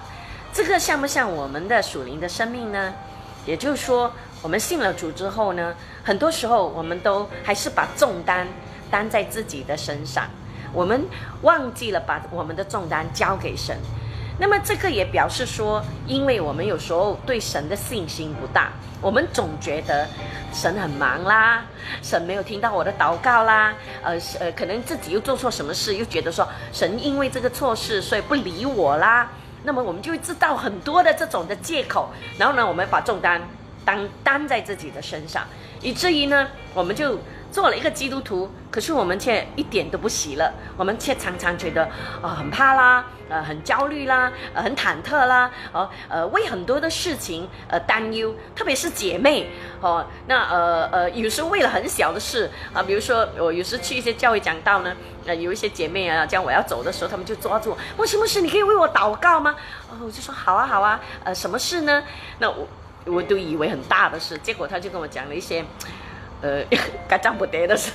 [0.59, 2.93] 这个像不像我们的属灵的生命呢？
[3.47, 8.45] 也就是说，我们信了主之后呢，很多时候我们都还是把重担
[8.91, 10.25] 担在自己的身上，
[10.73, 11.01] 我们
[11.43, 13.79] 忘记了把我们的重担交给神。
[14.37, 20.09] 那么这个也表示说，因为我们有时候对神的信心不大，我们总觉得
[20.53, 21.65] 神很忙啦，
[22.03, 29.31] 神没有听到我的祷告啦，呃呃，可能自己又做错什么事，又觉得说神因为这个错事，所以不理我啦。
[29.69, 33.39] 那么我们就会制造很多的这种的借口，然后呢，我们把重担
[33.85, 35.47] 担担在自己的身上，
[35.83, 37.19] 以至于呢，我们就
[37.51, 41.85] 做了一个基督徒，可是我们却一点都不喜乐，我们却常常觉得
[42.23, 54.95] 啊很怕啦，呃很焦虑啦，呃很忐忑啦，哦呃为很多的事情呃担忧，特别是姐妹哦，那呃呃有时候为了很小的事啊，比如说我有时去一些教会讲道呢。
[55.27, 58.41] 呃，有一些姐妹啊，讲我要走的时候，他们就抓住我，我什么事？
[58.41, 59.55] 你可以为我祷告吗？
[59.91, 60.99] 哦，我就说好啊，好啊。
[61.23, 62.03] 呃，什么事呢？
[62.39, 62.67] 那我
[63.05, 65.63] 我都以为很大的事，结果他就跟我讲了一些，
[66.43, 66.63] 呃，
[67.09, 67.93] 嘎张不得的事。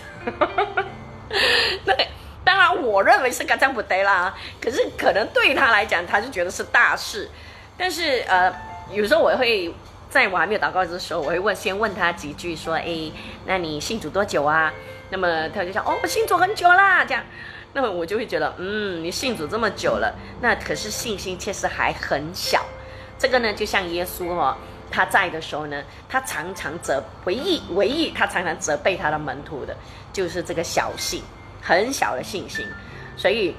[1.86, 1.96] 那
[2.44, 7.30] 当然，我认为是嘎张不得啦，可是可能对他来讲，他就觉得是大事。
[7.78, 8.54] 但是呃，
[8.92, 9.74] 有时候我会
[10.10, 13.12] 在我还没有祷告的时候，我会问，先问他几句，说，哎，
[13.46, 14.72] 那你信主多久啊？
[15.10, 17.24] 那么他就想，哦，我信主很久啦，这样，
[17.74, 22.64] 那么我就会觉得，嗯，你信主这么久了，那可是信心确实还很小。
[23.18, 24.58] 这个呢，就像耶稣哦，
[24.94, 29.76] 他在的时候呢，他常常责唯一唯一他常常责备他的门徒的，
[30.14, 31.24] 就是这个小信，
[31.62, 32.64] 很小的信心。
[33.18, 33.56] 所以，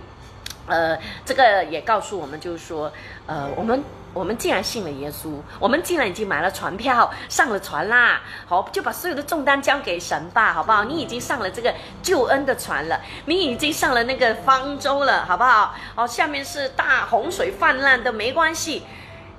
[0.67, 2.93] 呃，这个也告诉我们，就是说，
[3.27, 3.83] 呃，我们。
[4.15, 10.85] 我们既然信了耶稣，我们既然已经买了船票，上了船啦，好，就把所有的重担交给神吧，好不好？
[10.85, 15.75] 你已经上了这个救恩的船了，你已经上了那个方舟了，好不好？
[15.97, 18.85] 哦，下面是大洪水泛滥的没关系，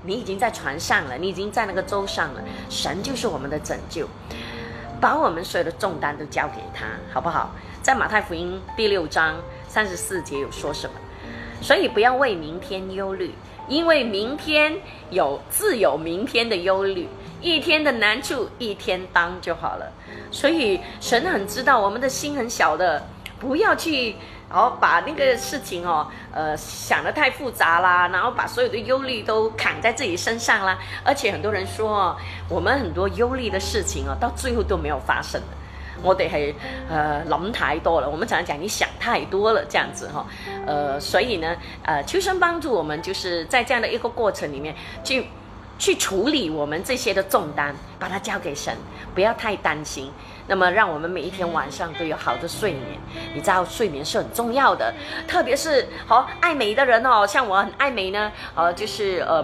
[0.06, 4.08] 你已经在船上了，你已经在那个舟上了，神就是我们的拯救，
[5.02, 7.52] 把我们所有的重担都交给他，好不好？
[7.82, 9.36] 在马太福音第六章
[9.68, 10.94] 三十四节有说什么？
[11.62, 13.34] 所以不要为明天忧虑。
[13.68, 14.78] 因为明天
[15.10, 17.10] 有自有明天的忧虑，
[17.42, 19.92] 一天的难处一天当就好了。
[20.30, 23.04] 所以神很知道我们的心很小的，
[23.40, 24.18] 不要去
[24.56, 30.80] 然后把那个事情哦呃想得太复杂啦，然后把所有的忧虑都扛在自己身上啦。
[31.04, 32.16] 而且很多人说，
[32.48, 35.42] 我们很多忧虑的事情哦，到最后都没有发生。
[36.02, 36.56] 我哋系
[36.90, 40.26] 呃谂太多了，我们常常讲你想太多了这样子哈，
[40.66, 45.28] 呃，所以呢，呃，求神帮助我们，就是在这样的一个过程里面去
[45.78, 48.76] 去处理我们这些的重担，把它交给神，
[49.14, 50.12] 不要太担心。
[50.48, 53.00] 那么，让我们每一天晚上都有好的睡眠。
[53.34, 54.94] 你知道睡眠是很重要的，
[55.28, 59.44] 特别是好爱美的人哦，像我很爱美呢，呃，就是呃，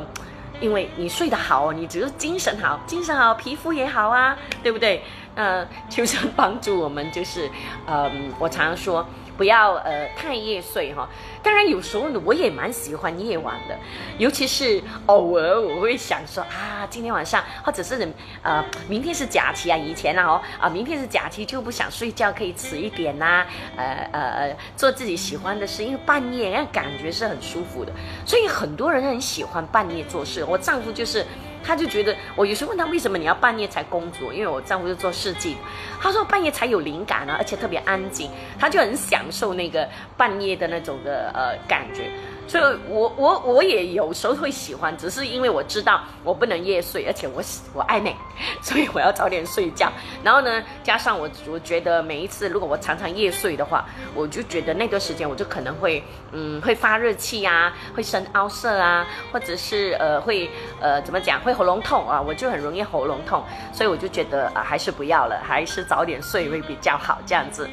[0.59, 5.03] 因为你睡得好，你只是精神好，精神好，皮肤也好啊，对不对？
[5.33, 7.49] 呃，求神帮助我们，就是，
[7.87, 9.03] 嗯，我常常说
[9.41, 11.09] 不要呃太夜睡哈。
[11.41, 13.75] 当然有时候呢，我也蛮喜欢夜晚的，
[14.19, 18.07] 尤其是偶尔我会想说啊，今天晚上或者是
[18.43, 23.43] 呃明天是假期啊，以前啊哦啊明天是假期就不想睡觉，可以迟一点呐，
[23.75, 27.91] 呃呃呃做自己喜欢的事，因为半夜那感觉是很舒服的，
[28.27, 30.45] 所以很多人很喜欢半夜做事。
[30.47, 31.25] 我丈夫就是。
[31.63, 35.57] 他就觉得，我有时问他为什么你要半夜才工作，因为我丈夫是做设计，
[36.01, 42.09] 他说半夜才有灵感啊，而且特别安静，他就很享受那个半夜的那种的呃感觉。
[42.51, 47.41] 所以我我我也有时候会喜欢，只是因为我知道我不能夜睡，而且我
[47.73, 48.13] 我爱美，
[48.61, 49.89] 所以我要早点睡觉。
[50.21, 60.49] 然后呢，加上我我觉得每一次如果我常常夜睡的话，我就觉得那段时间我就可能会嗯会发热气啊，会生凹色啊，或者是呃会
[60.81, 67.69] 呃怎么讲会喉咙痛啊，我就很容易喉咙痛，所以我就觉得啊还是不要了，还是早点睡会比较好这样子。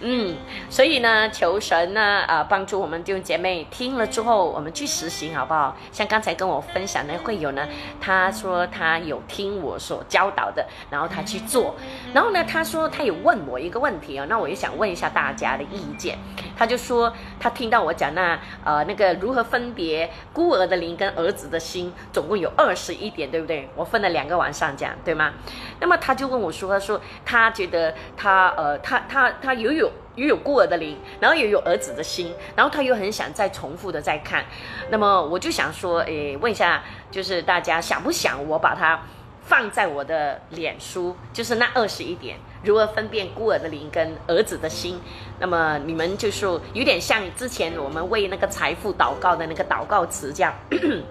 [0.00, 0.36] 嗯，
[0.70, 5.76] 所以呢，求神呢，啊，帮助我们弟兄姐妹听了之后，我们去实行，好不好？
[5.90, 7.66] 像刚才跟我分享的会友呢，
[8.00, 11.74] 他说他有听我所教导的，然后他去做，
[12.14, 16.16] 然后呢，他说他有问我一个问题哦，那我也想问一下大家的意见。
[16.56, 23.68] 他就说他听到我讲那呃那个如何分别孤儿的灵跟儿子的心，总共有二十一点，对不对？
[23.74, 25.32] 我分了两个晚上讲，对吗？
[25.80, 29.87] 那么他就问我说，他说他觉得他呃他他他有有。
[30.16, 34.44] 又有孤儿的灵，然后也有儿子的心，然后他又很想再重复的再看，
[34.90, 39.00] 那么我就想说，诶，问一下，就是大家想不想我把它
[39.42, 45.00] 放在我的脸书，就是那二十一点，如何分辨孤儿的灵跟儿子的心？
[45.38, 50.52] 那么你们就是有点像之前我们为那个财富祷告的那个祷告词这样，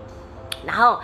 [0.65, 0.99] 然后。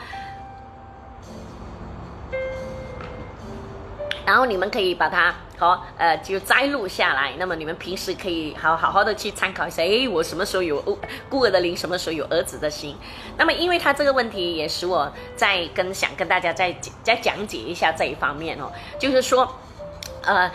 [4.26, 10.82] 然后你们可以把它好呃就摘录下来，那么你们平时可以好好好的去参考一下，哎，我什么时候有
[11.30, 12.98] 孤儿的灵，什么时候有儿子的心？
[13.38, 19.48] 那么因为他这个问题也使我在跟想跟大家再再讲解一下这一方面哦，就是说，
[20.24, 20.52] 呃，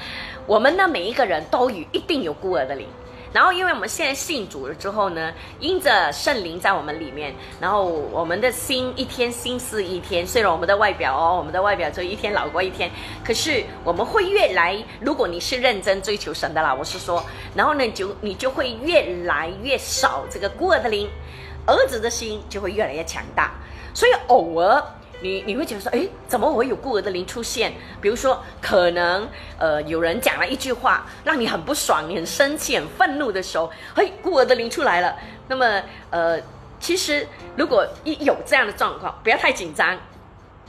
[0.47, 2.87] 我们呢每一个人都有一定有孤儿的灵。
[3.33, 10.27] 然后，因为我们现在信主了之后呢，因着圣灵在我们里面，然后我们的心一天心思一天。
[10.27, 12.91] 虽然我们的外表哦，我们的外表就一天老过一天，
[13.25, 14.83] 可是我们会越来。
[15.01, 17.23] 如果你是认真追求神的啦，我是说，
[17.55, 21.09] 然后呢，就你就会越来越少这个孤儿的灵，
[21.67, 23.53] 儿子的心就会越来越强大。
[23.93, 24.83] 所以偶尔。
[25.20, 27.72] 你你会觉得说，哎，怎么会有孤儿的灵出现？
[28.00, 29.28] 比如说，可能
[29.59, 35.16] 呃有人讲了一句话，让你很不爽，你很生气、很愤怒的时候，嘿，孤儿的灵出来了。
[35.48, 36.40] 那么呃，
[36.78, 37.26] 其实
[37.57, 39.96] 如果一有这样的状况，不要太紧张，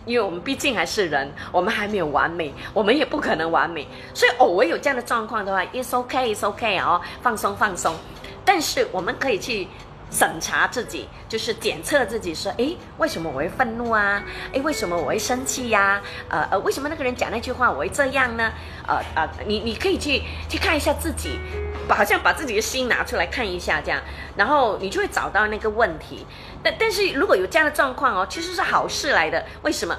[0.06, 3.88] 因为我们毕竟还是人，我们还没有完美，我们也不可能完美。
[4.16, 7.96] 所以偶尔有这样的状况的话，it's okay，it's okay 哦，放松放松。
[8.44, 9.68] 但是我们可以去。
[10.12, 14.24] 审查自己，就是检测自己，说，哎，为什么我会愤怒啊？
[14.54, 16.02] 哎，为什么我会生气呀？
[16.30, 18.52] 呃呃，为什么那个人讲那句话我会这样呢？
[18.88, 21.40] 呃呃，你你可以去去看一下自己，
[21.88, 24.02] 把好像把自己的心拿出来看一下，这样，
[24.36, 26.26] 然后你就会找到那个问题。
[26.64, 29.96] 但但是如果有这样的状况哦，其实是好事来的，为什么？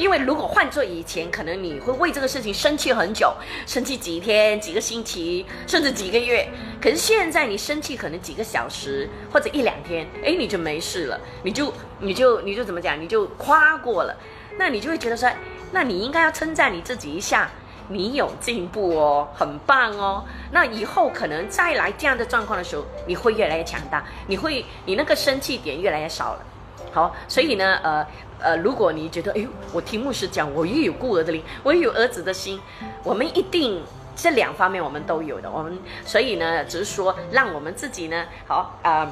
[0.00, 3.34] 因为如果换做以前，可能你会为这个事情生气很久，
[3.66, 6.48] 生气几天、几个星期，甚至几个月。
[6.80, 14.16] 可是现在你生气可能几个小时或者一两天，哎，你就没事了，你就你就你就怎么讲，你就夸过了，
[14.56, 15.30] 那你就会觉得说，
[15.70, 17.50] 那你应该要称赞你自己一下，
[17.88, 20.24] 你有进步哦，很棒哦。
[20.50, 26.40] 那以后可能再来这样的状况的时候，你会越来越强大，你会你那个生气点越来越少了。
[26.90, 28.06] 好，所以呢，呃。
[28.42, 32.60] 呃，如果你觉得，哎呦，我听牧师讲，我又有孤儿的灵，我又有儿子的心，
[33.04, 33.82] 我们一定
[34.16, 39.10] 这两方面我们都有的，我们所以呢，只是说让我们自己呢，好啊，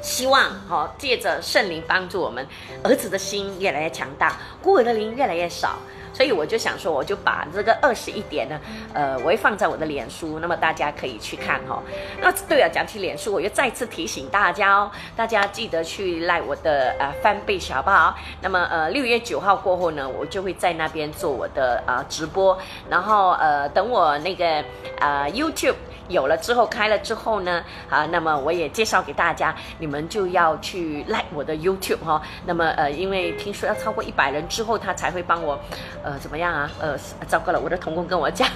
[0.00, 2.46] 希望好借着圣灵帮助我们，
[2.82, 5.76] 儿子的心越来越强大，孤儿的灵越来越少。
[6.16, 8.58] 所以我就想说，我就把这个二十一点呢，
[8.94, 11.82] 呃，我会放在我的脸书，那么大家可以去看哈。
[12.22, 18.16] 那对了，讲起脸书，我又再次提醒大家哦，大家记得去赖我的呃翻倍好不好？
[18.40, 22.58] 那么呃六月九号过后呢，我就会在那边做我的啊直播，
[22.88, 24.64] 然后呃等我那个
[24.98, 25.76] 呃 YouTube。
[26.08, 32.22] 有了之后开了之后呢，啊，那么我也介绍给大家，你们就要去 like 我的 YouTube 哈。
[32.44, 35.58] 那么呃，因为听说要超过一百人之后，他才会帮我，
[36.06, 36.70] 呃，怎么样啊？
[36.80, 36.96] 呃，
[37.26, 38.48] 糟糕了，我的同工跟我讲，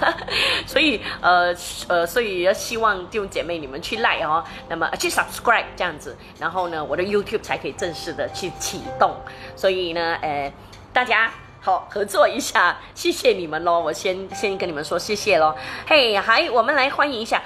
[0.65, 1.53] 所以呃
[1.89, 9.13] 呃，所以要希望弟兄姐妹你们去赖哦，那么去 subscribe 这样子，然后呢，我的 YouTube 才可以正式的去启动。
[9.53, 10.53] 所以呢，呃，
[10.93, 11.29] 大家。
[11.63, 13.79] 好，合作一下，谢谢你们喽！
[13.79, 15.55] 我先先跟你们说谢谢喽。
[15.85, 17.39] 嘿，还我们来欢迎一下，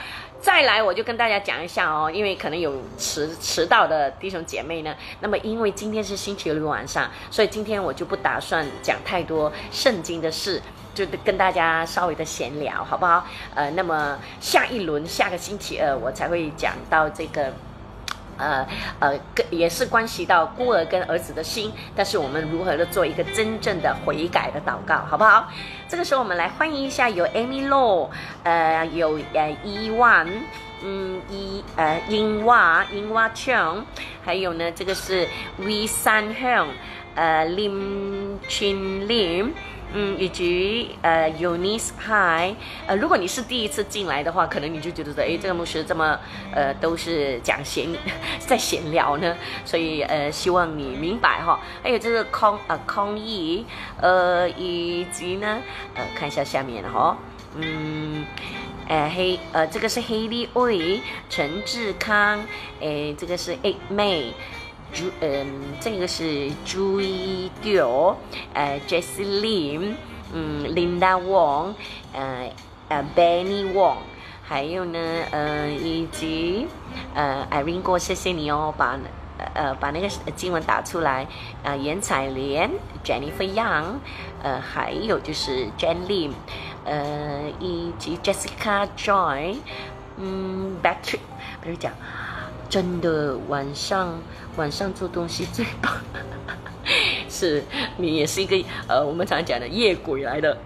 [0.45, 4.95] 再来我就跟大家讲一下哦，因为可能有迟迟到的弟兄姐妹呢。
[5.19, 10.61] 那么因为今天是星期六晚上，所以今天我就不打算讲太多圣经的事，
[10.93, 13.25] 就跟大家稍微的闲聊，好不好？
[13.55, 17.51] 呃，那么下一轮下个星期二我才会讲到这个。
[18.38, 18.67] 呃
[18.99, 25.47] 呃，跟也是关系到孤儿跟儿子的心，但是我们如何的做一个真正的悔改的祷告，好不好？
[25.88, 28.09] 这个时候我们来欢迎一下有 Amy Law，
[28.43, 30.27] 呃，有呃伊万，
[30.83, 33.83] 嗯，伊呃英娃英娃 Chang，
[34.23, 35.27] 还有呢，这个是
[35.57, 36.67] We San Hong，
[37.15, 39.51] 呃 Lim Chin Lim。
[39.97, 42.53] 嗯，以及呃，Unis Hi，
[42.85, 46.19] 呃，如果你是第一次进来的话，可能你就觉得说，哎，这个牧师这么
[46.53, 47.87] 呃，都是讲闲，
[48.37, 49.33] 在闲聊呢，
[49.63, 51.57] 所以呃，希望你明白哈。
[51.81, 53.65] 还有这个空呃空意，
[54.01, 55.61] 呃，以及呢，
[55.93, 57.17] 呃，看一下下面哈，
[57.55, 58.25] 嗯，
[58.89, 62.43] 呃黑呃，这个是黑利威陈志康，
[62.81, 64.33] 哎，这个是 A May。
[64.95, 65.45] 朱嗯，
[65.81, 68.15] 这个是朱一丢，
[68.53, 69.95] 呃，Jessie Lim，
[70.31, 71.73] 嗯，Linda Wong，
[72.13, 72.49] 呃
[72.87, 73.97] 呃，Benny Wong，
[74.41, 74.97] 还有呢，
[75.31, 76.65] 呃，以及
[77.13, 78.97] 呃，Irene 哥，谢谢你哦，把
[79.53, 81.27] 呃把那个经文打出来，
[81.61, 82.71] 啊，严彩莲
[83.03, 83.99] ，Jennifer Young，
[84.41, 86.31] 呃，还有就是 Jen Lim，
[86.85, 89.57] 呃，以及 Jessica Joy，
[90.15, 91.17] 嗯，Back to，
[91.61, 91.91] 比如讲。
[92.70, 94.20] 真的晚上
[94.57, 95.93] 晚上做东西最棒，
[97.30, 97.63] 是
[97.97, 98.55] 你也是一个
[98.88, 100.57] 呃，我们常讲的夜鬼来的。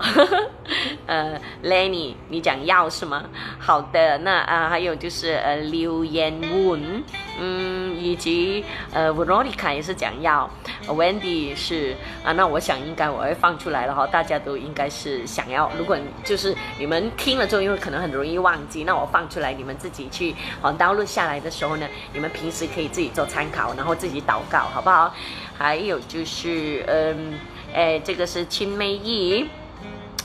[1.08, 3.24] 呃，Lenny，你讲要是吗？
[3.60, 6.32] 好的，那啊还有就是呃刘言
[6.68, 7.04] 文，
[7.40, 10.50] 嗯，以及呃 Veronica 也是讲要
[10.88, 15.72] ，Wendy 是啊，那我想应该我会放出来了哈，大家都应该是想要。
[15.78, 25.14] 如果就是你们听了之后，因为可能很容易忘记，那我放出来，你们自己去好 download 下来的时候呢，你们平时可以自己做参考，然后自己祷告，好不好？
[25.58, 27.40] 还有就是嗯，
[27.74, 29.48] 哎，这个是青梅意。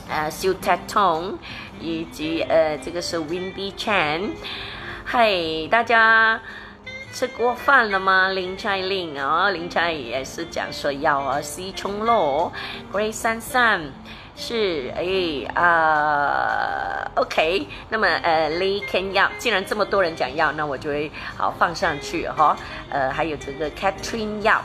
[0.07, 1.33] 呃，Su Tat Tong，
[1.81, 4.29] 以及呃，这个是 Windy Chan，
[5.03, 6.39] 嗨，大家
[7.15, 8.27] 吃过饭了吗？
[8.27, 12.51] 林菜玲啊，林菜也是讲说要啊西冲路
[12.91, 13.89] ，Grace 三三
[14.35, 22.57] 是哎啊，OK，那么呃，Lee Ken 要，既然这么多人讲要，那我就会好放上去哈，
[22.89, 24.61] 呃，还有这个 Catherine 要。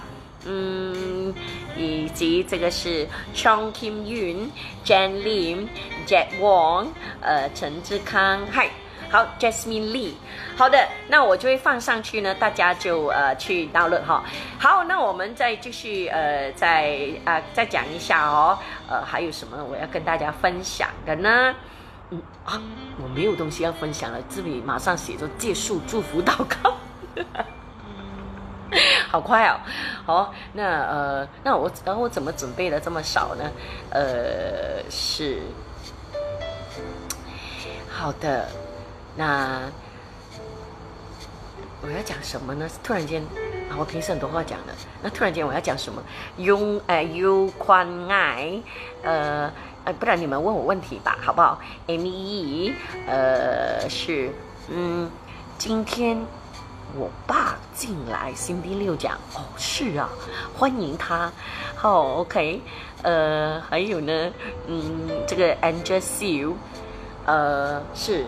[0.46, 1.32] 嗯，
[1.76, 4.48] 以及这个是 Chong Kim Yun、
[4.84, 5.68] Jan Lim、
[6.04, 6.88] Jack Wong，
[7.20, 8.70] 呃，陈志康，嗨，
[9.10, 10.12] 好，Jasmine Lee，
[10.56, 14.22] 好的，那我就会放上去呢，大家就呃去 download 哈。
[14.58, 18.56] 好，那我们再继续呃再啊再讲一下哦，
[18.88, 21.54] 呃还有什么我要跟大家分享的呢？
[22.10, 22.60] 嗯啊，
[23.02, 26.76] 我没有东西要分享了，这里马上写着借宿祝福祷告。
[29.10, 29.58] 好快哦，
[30.06, 33.50] 好，那呃，那我然后我怎么准备的这么少呢？
[33.90, 35.40] 呃，是
[37.88, 38.48] 好的，
[39.20, 39.60] 那
[41.82, 42.66] 我要讲什么呢？
[42.82, 43.22] 突然间
[43.68, 46.02] 啊，我平时很多话讲的，那突然间我要讲什么？
[46.38, 48.58] 拥哎，有宽爱，
[49.02, 49.52] 呃
[49.84, 52.72] 呃，不然你们问我问题吧，好不好？M E，
[53.06, 54.30] 呃，是
[54.70, 55.10] 嗯，
[55.58, 56.18] 今天。
[56.98, 60.08] 我爸进来，星期六讲哦，是啊，
[60.58, 61.30] 欢迎他。
[61.76, 62.60] 好，OK，
[63.02, 64.32] 呃，还有呢，
[64.66, 66.52] 嗯，这个 Angel Sue，
[67.26, 68.26] 呃，是，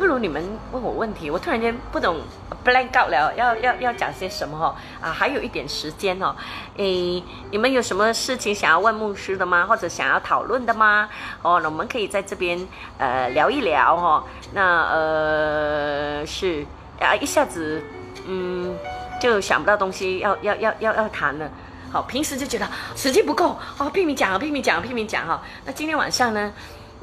[0.00, 0.42] 不如你们
[0.72, 2.22] 问我问题，我突然间不懂
[2.64, 4.74] blank out 了，要要要讲些什么哈？
[4.98, 6.34] 啊，还有一点时间哦，
[6.78, 9.66] 诶，你们有什么事情想要问牧师的吗？
[9.66, 11.10] 或者想要讨论的吗？
[11.42, 14.24] 哦，那我们可以在这边呃聊一聊哈。
[14.54, 16.64] 那呃是。
[16.98, 17.82] 啊，一下子，
[18.26, 18.74] 嗯，
[19.20, 21.50] 就想不到东西要要要要要谈了。
[21.92, 25.42] 好，平时就觉得时间不够，哦，拼命讲啊，拼命讲，拼命讲哈。
[25.66, 26.52] 那今天晚上呢，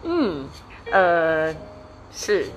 [0.01, 0.47] 嗯，
[0.91, 1.53] 呃，
[2.11, 2.47] 是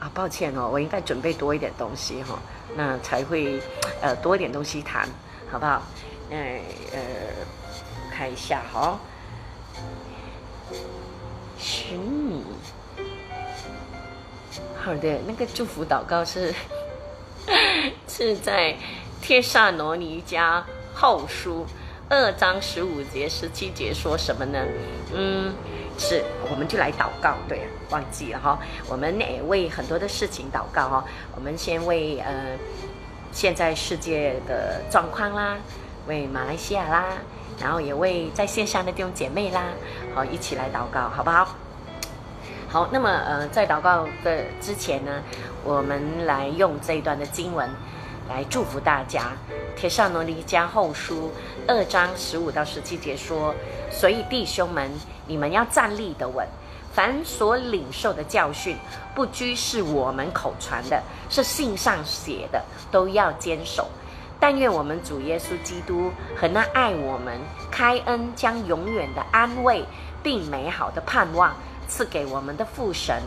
[0.00, 2.36] 啊，抱歉哦，我应该准备多一点东西哈，
[2.74, 3.60] 那才会
[4.02, 5.08] 呃多一点东西谈，
[5.48, 5.82] 好不好？
[6.28, 6.36] 那
[6.92, 7.00] 呃，
[8.10, 8.98] 看一下哈，
[11.56, 12.42] 寻你，
[14.82, 16.52] 好的，那个祝福祷告是。
[18.06, 18.72] 是在
[19.22, 21.64] 《帖萨罗尼迦后书》
[22.08, 24.62] 二章十五节、十七节说什么呢？
[25.14, 25.52] 嗯，
[26.02, 27.34] 是，我们就来祷告。
[27.46, 28.58] 对，忘记了哈。
[28.88, 31.04] 我们也为很多的事情祷告哈。
[31.36, 32.56] 我们先为呃
[33.30, 35.58] 现在世界的状况啦，
[36.06, 37.04] 为马来西亚啦，
[37.60, 39.62] 然后也为在线上的弟兄姐妹啦，
[40.14, 41.54] 好，一起来祷告，好不好？
[42.70, 45.22] 好，那么呃，在祷告的之前呢，
[45.62, 47.68] 我们来用这一段的经文
[48.26, 49.32] 来祝福大家。
[49.76, 51.32] 铁上罗尼迦后书
[51.70, 53.54] 二章十五到十七节说
[53.92, 54.90] ：“所以弟兄们，
[55.28, 56.44] 你们要站立的稳，
[56.92, 58.76] 凡所领受的教训，
[59.14, 62.60] 不拘是我们口传的，是信上写的，
[62.90, 63.88] 都要坚守。
[64.40, 67.38] 但愿我们主耶稣基督和那爱我们、
[67.70, 69.84] 开恩将永远的安慰
[70.24, 71.54] 并美好的盼望
[71.86, 73.22] 赐给我们的父神，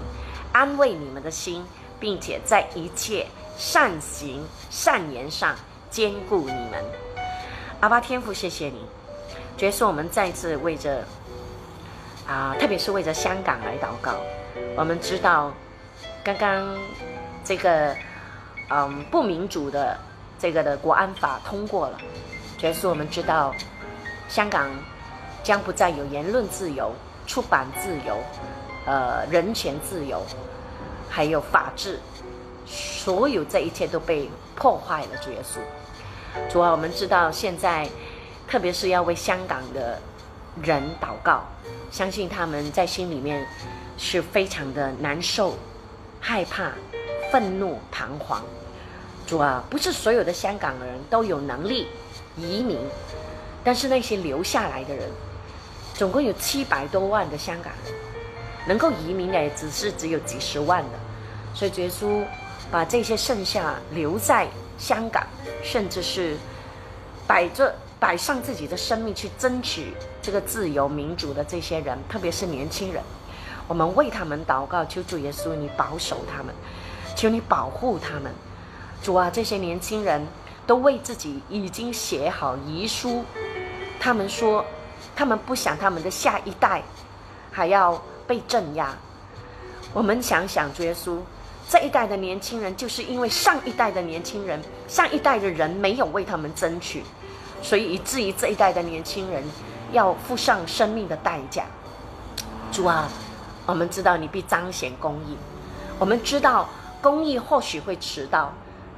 [0.52, 1.64] 安慰你们的心，
[1.98, 3.26] 并且在一切
[3.58, 5.56] 善行善言上
[5.90, 6.84] 兼顾你们。
[7.84, 8.80] 阿巴天父，谢谢你，
[9.58, 11.04] 主耶稣，我们再次为着
[12.26, 14.14] 啊，特别是为着香港来祷告。
[14.78, 15.52] 我们知道，
[16.24, 16.78] 刚刚
[17.44, 17.94] 这个
[18.70, 19.98] 嗯不民主的。
[20.40, 21.98] 这个的国安法通过了，
[22.58, 23.54] 主是我们知道，
[24.28, 24.70] 香港
[25.42, 26.92] 将不再有言论自由、
[27.26, 28.18] 出版自由、
[28.86, 30.22] 呃人权自由，
[31.10, 31.98] 还有法治，
[32.66, 35.18] 所有这一切都被破坏了。
[35.22, 35.60] 主耶稣，
[36.50, 37.88] 主啊，我们知道现在，
[38.48, 40.00] 特别是要为香港的
[40.62, 41.44] 人祷告，
[41.92, 43.46] 相信他们在心里面
[43.98, 45.58] 是非常的难受、
[46.20, 46.72] 害怕、
[47.32, 48.42] 愤怒、彷徨。
[49.26, 51.88] 主啊，不是所有的香港人都有能力
[52.36, 52.78] 移民，
[53.64, 55.10] 但是那些留下来的人，
[55.94, 57.94] 总共有七百多万的香港人，
[58.68, 61.00] 能够移民的也只是只有几十万的，
[61.54, 62.24] 所以耶稣
[62.70, 64.48] 把这些剩下留在
[64.78, 65.26] 香港，
[65.64, 66.38] 甚至是
[67.28, 73.02] 摆着摆上自己的生命去争取这个自由民主的这些人，特别是年轻人，
[73.68, 76.54] 我们为他们祷告，求主耶稣你保守他们，
[77.16, 78.32] 求你保护他们。
[79.02, 80.26] 主啊，这些年轻人
[80.66, 83.24] 都为自己已经写好遗书，
[84.00, 84.66] 他们说，
[85.16, 86.82] 他们不想他们的下一代
[87.52, 88.96] 还要被镇压。
[89.94, 91.18] 我们想想，主耶稣，
[91.70, 97.04] 这一代的年轻人就是因为上一代的年轻人、上一代的人没有为他们争取，
[97.62, 99.44] 所以以至于这一代的年轻人
[99.92, 101.66] 要付上生命的代价。
[102.72, 103.10] 主啊，
[103.66, 105.38] 我们知道你必彰显公义，
[105.98, 106.70] 我们知道
[107.02, 108.54] 公义或许会迟到。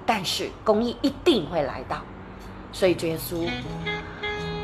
[0.07, 1.97] 但是公义一定会来到，
[2.71, 3.49] 所以耶稣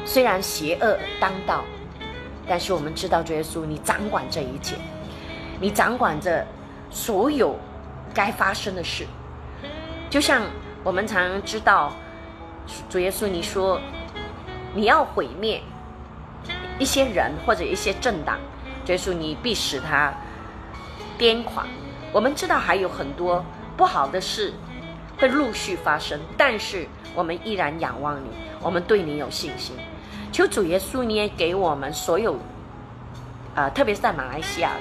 [0.05, 1.63] 虽然邪恶当道，
[2.47, 4.75] 但是我们知道耶稣你掌管这一切，
[5.59, 6.45] 你掌管着
[6.91, 7.57] 所有
[8.13, 9.05] 该发生的事。
[10.09, 10.43] 就像
[10.83, 11.93] 我们常知道，
[12.89, 13.79] 主耶稣你说
[14.73, 15.61] 你要毁灭
[16.79, 18.39] 一些人或者一些政党，
[18.87, 20.13] 耶稣你必使他
[21.17, 21.67] 癫狂。
[22.11, 23.43] 我们知道还有很多
[23.75, 24.53] 不好的事。
[25.19, 29.75] 会陆续发生，但是我们依然仰望你，我们对你有信心。
[30.31, 32.35] 求主耶稣，你也给我们所有，
[33.53, 34.71] 呃，特别是在马来西亚，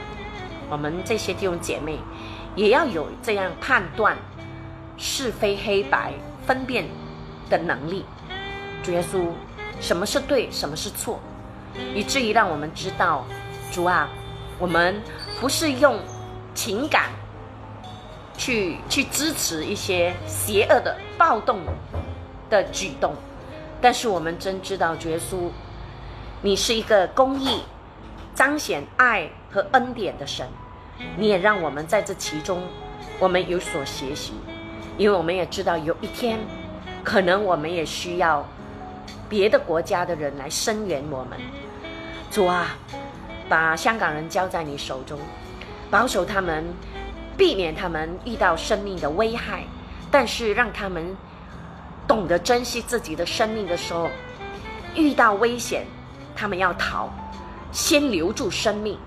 [0.70, 1.99] 我们这些弟兄姐妹，
[2.55, 4.17] 也要有这样判断
[4.97, 6.13] 是非黑白、
[6.47, 6.89] 分辨
[7.49, 8.05] 的能力。
[8.83, 9.29] 主耶稣，
[9.81, 11.21] 什么是对，什么是错，
[11.95, 13.25] 以至于让我们知道，
[13.71, 14.09] 主啊，
[14.59, 15.01] 我们
[15.41, 15.99] 不是用
[16.55, 17.11] 情感。
[18.39, 21.61] 去去支持一些邪恶的暴动
[22.49, 23.13] 的举动，
[23.83, 25.51] 但是我们真知道，主耶稣，
[26.41, 27.61] 你是一个公义、
[28.35, 30.49] 彰显爱和恩典的神，
[31.17, 32.63] 你也让我们在这其中，
[33.19, 34.35] 我们有所学习，
[34.97, 36.39] 因为我们也知道有一天，
[37.03, 38.47] 可能我们也需要
[39.29, 41.39] 别的国家的人来声援我们。
[42.31, 42.77] 主啊，
[43.49, 45.19] 把香港人交在你手中，
[45.91, 46.65] 保守他们。
[47.37, 49.65] 避免他们遇到生命的危害，
[50.11, 51.17] 但是让他们
[52.07, 54.11] 懂得珍惜自己的生命的时候，
[54.95, 55.87] 遇到危险，
[56.37, 57.09] 他们要逃，
[57.73, 58.99] 先留住生命，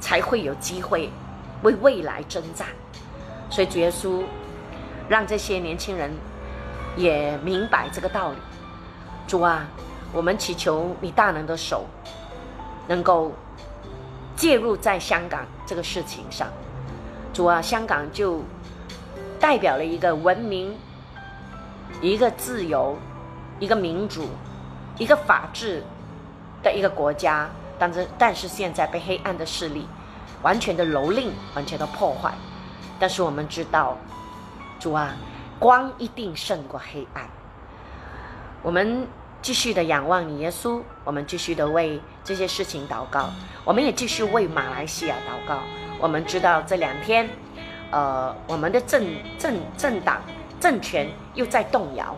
[0.00, 1.10] 才会有机会
[1.62, 2.66] 为未来征战。
[3.50, 4.24] 所以主耶稣
[5.08, 6.10] 让这些年轻人
[6.96, 8.36] 也明白这个道理。
[9.26, 9.66] 主啊，
[10.12, 11.84] 我们祈求你大能的手
[12.88, 13.32] 能够
[14.34, 16.48] 介入在香港这个事情上。
[17.32, 18.42] 主啊，香港就
[19.38, 20.76] 代表了一个文明、
[22.00, 22.96] 一个自由、
[23.58, 24.28] 一个民主、
[24.98, 25.82] 一个法治
[26.62, 27.48] 的一个国家，
[27.80, 29.88] 但是但是现在被黑暗的势力
[30.42, 32.32] 完全的蹂躏、完全的破坏。
[32.98, 33.96] 但是我们知道，
[34.78, 35.16] 主啊，
[35.58, 37.26] 光一定胜过黑暗。
[38.62, 39.08] 我们
[39.40, 40.82] 继续的仰望你，耶稣。
[41.02, 43.30] 我们继续的为这些事情祷告。
[43.64, 45.60] 我们也继续为马来西亚祷告。
[45.98, 47.28] 我们知道这两天，
[47.90, 49.02] 呃，我们的政
[49.38, 50.20] 政政党
[50.60, 52.14] 政权又在动摇，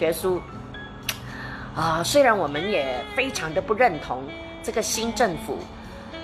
[0.00, 0.38] 耶稣
[1.74, 4.22] 啊，虽然我们也非常的不认同
[4.62, 5.58] 这个新政府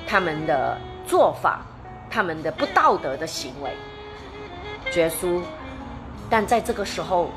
[0.06, 1.62] 他们的做法，
[2.10, 3.70] 他们的不道德的行为，
[4.94, 5.40] 耶稣，
[6.28, 7.30] 但在这个时候，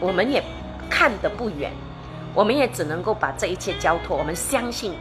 [0.00, 0.42] 我们也
[0.88, 1.72] 看得不远，
[2.34, 4.94] 我们也只能够把这一切交托，我们相信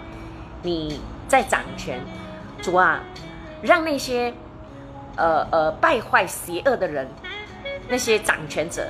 [0.61, 1.99] 你在掌权。
[2.61, 2.99] 主啊，
[3.61, 4.33] 让那些
[5.15, 7.07] 呃呃败坏邪恶的人，
[7.87, 8.87] 那些掌权者，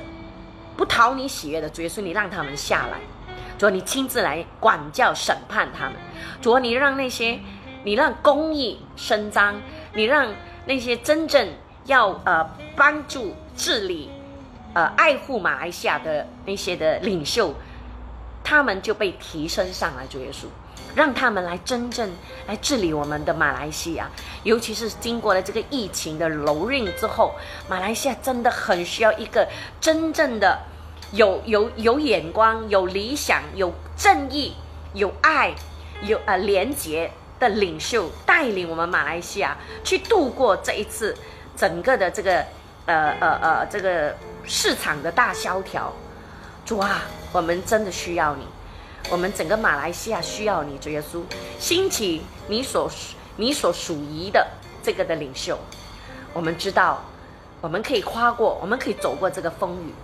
[0.76, 2.98] 不讨你喜悦的主耶稣，你让他们下来。
[3.62, 5.94] 主，你亲自来管教审判他们。
[6.40, 7.38] 主，你让那些，
[7.84, 9.60] 你让公义伸张，
[9.94, 10.34] 你让
[10.64, 11.48] 那些真正
[11.84, 14.10] 要呃帮助治理。
[14.74, 17.54] 呃，爱护马来西亚的那些的领袖，
[18.42, 20.46] 他们就被提升上来，主耶稣，
[20.96, 22.10] 让他们来真正
[22.48, 24.10] 来治理我们的马来西亚。
[24.42, 27.32] 尤其是经过了这个疫情的蹂躏之后，
[27.68, 29.46] 马来西亚真的很需要一个
[29.78, 30.58] 真正的
[31.12, 34.54] 有有有眼光、有理想、有正义、
[34.94, 35.54] 有爱、
[36.02, 41.16] 有呃廉洁的领袖，带领我们马来西亚去度过这一次
[41.56, 42.44] 整个的这个
[42.86, 44.14] 呃呃呃这个。
[44.44, 45.92] 市场的大萧条，
[46.64, 48.44] 主啊，我们真的需要你，
[49.08, 51.22] 我们整个马来西亚需要你，主耶稣
[51.60, 52.90] 兴起你所
[53.36, 54.44] 你所属于的
[54.82, 55.56] 这个的领袖，
[56.32, 57.00] 我们知道
[57.60, 59.94] 我们可以跨过，我们可以走过这个风雨。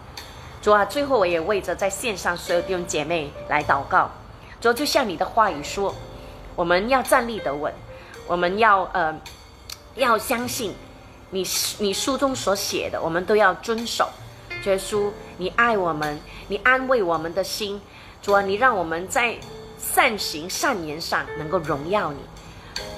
[0.60, 4.10] 主啊，最后我也为着在线上所有弟兄姐妹来祷告，
[4.60, 5.94] 主就像你的话语说，
[6.56, 7.72] 我们要站立得稳，
[8.26, 9.14] 我们要呃
[9.94, 10.74] 要相信
[11.30, 11.46] 你
[11.78, 14.10] 你书中所写的，我们都要遵守。
[14.64, 17.80] 耶稣，你爱我们，你安慰我们的心，
[18.20, 19.36] 主啊，你让我们在
[19.78, 22.18] 善行善言上能够荣耀你。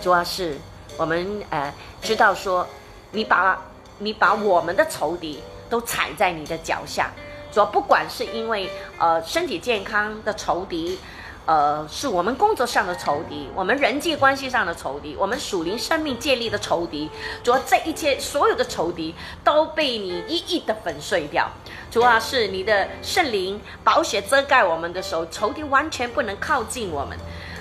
[0.02, 0.56] 主要是
[0.96, 2.66] 我们呃知道说，
[3.12, 3.62] 你把
[3.98, 7.10] 你把我们的仇敌都踩在你的脚下。
[7.52, 10.98] 主要不管是因为呃身体健康的仇敌。
[11.46, 17.10] 呃，是我们工作上的仇敌，我们人际关系上的仇敌，我们属灵生命建立的仇敌。
[17.42, 21.50] 主要这一切所有的仇敌都被你一一的粉碎掉。
[21.90, 27.18] 主要是你的圣灵宝血遮盖我们的时候，仇敌完全不能靠近我们。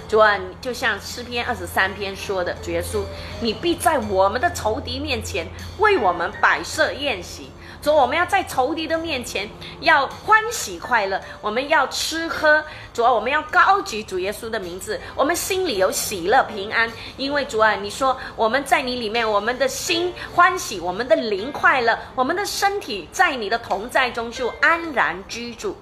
[0.07, 3.01] 主啊，就像诗篇二十三篇说的，主耶稣，
[3.41, 5.47] 你必在我们的仇敌面前
[5.79, 7.49] 为我们摆设宴席。
[7.81, 9.49] 主，我们要在仇敌的面前
[9.79, 12.63] 要欢喜快乐，我们要吃喝。
[12.93, 16.91] 主啊，我们要高举主耶稣的名字，我们心里有喜乐平安。
[17.15, 25.77] 因为主啊，你说我们在你里面，我们的心欢喜，我们的灵快乐，我们的身体在你的同在中就安然居住。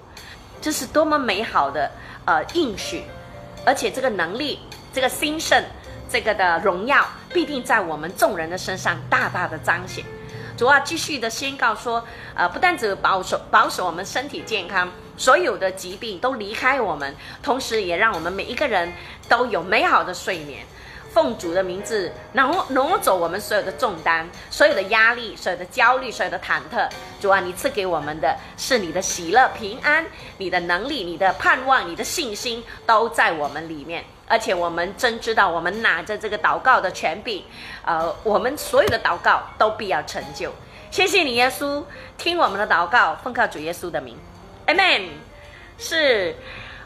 [0.60, 1.90] 这是多么美好的
[2.26, 3.02] 呃应许，
[3.64, 4.60] 而且这个能力、
[4.92, 5.64] 这个兴盛、
[6.08, 10.04] 这个的荣耀，必定在我们众人的身上大大的彰显。
[10.58, 12.04] 主啊，继续的宣告说，
[12.34, 18.92] 呃，不但只保守保守我们身体健康，所有的疾病都离开我们，同时也让我们每一个人
[19.28, 20.66] 都有美好的睡眠。
[21.14, 26.88] 奉主的名字，挪挪走我们所有的重担、所有的压力、所有的焦虑、所有的忐忑。
[27.20, 30.04] 主啊，你赐给我们的是你的喜乐、平安、
[30.38, 34.04] 你的能力、你的盼望、你的信心，都在我们里面。
[34.28, 37.42] 而且我们真知道，我们拿着这个祷告的权柄，
[37.84, 40.52] 呃，我们所有的祷告都必要成就。
[40.90, 41.82] 谢谢你，耶稣，
[42.16, 44.16] 听我们的祷告，奉靠主耶稣的名
[44.66, 45.08] ，Amen。
[45.78, 46.36] 是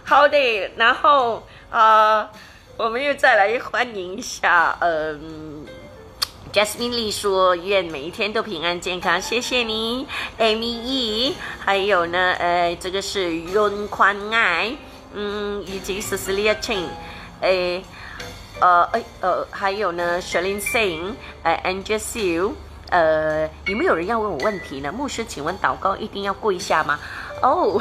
[0.04, 2.28] 好的，然后呃。
[2.78, 5.64] 我们又再来欢迎一下，嗯
[6.54, 10.06] ，Jasmine Lee 说愿每一天都平安健康，谢谢你
[10.38, 14.74] ，Amy E，还有呢，呃，这个是 Yun 宽爱，
[15.12, 16.86] 嗯，以及 Cecilia Chen
[17.42, 17.84] 诶，
[18.60, 21.12] 呃，诶，呃，还有呢，Shalin Singh，
[21.42, 22.52] 呃，Angel Siu，
[22.88, 24.90] 呃，有没有人要问我问题呢？
[24.92, 26.98] 牧师，请问祷告一定要跪下吗？
[27.42, 27.80] 哦，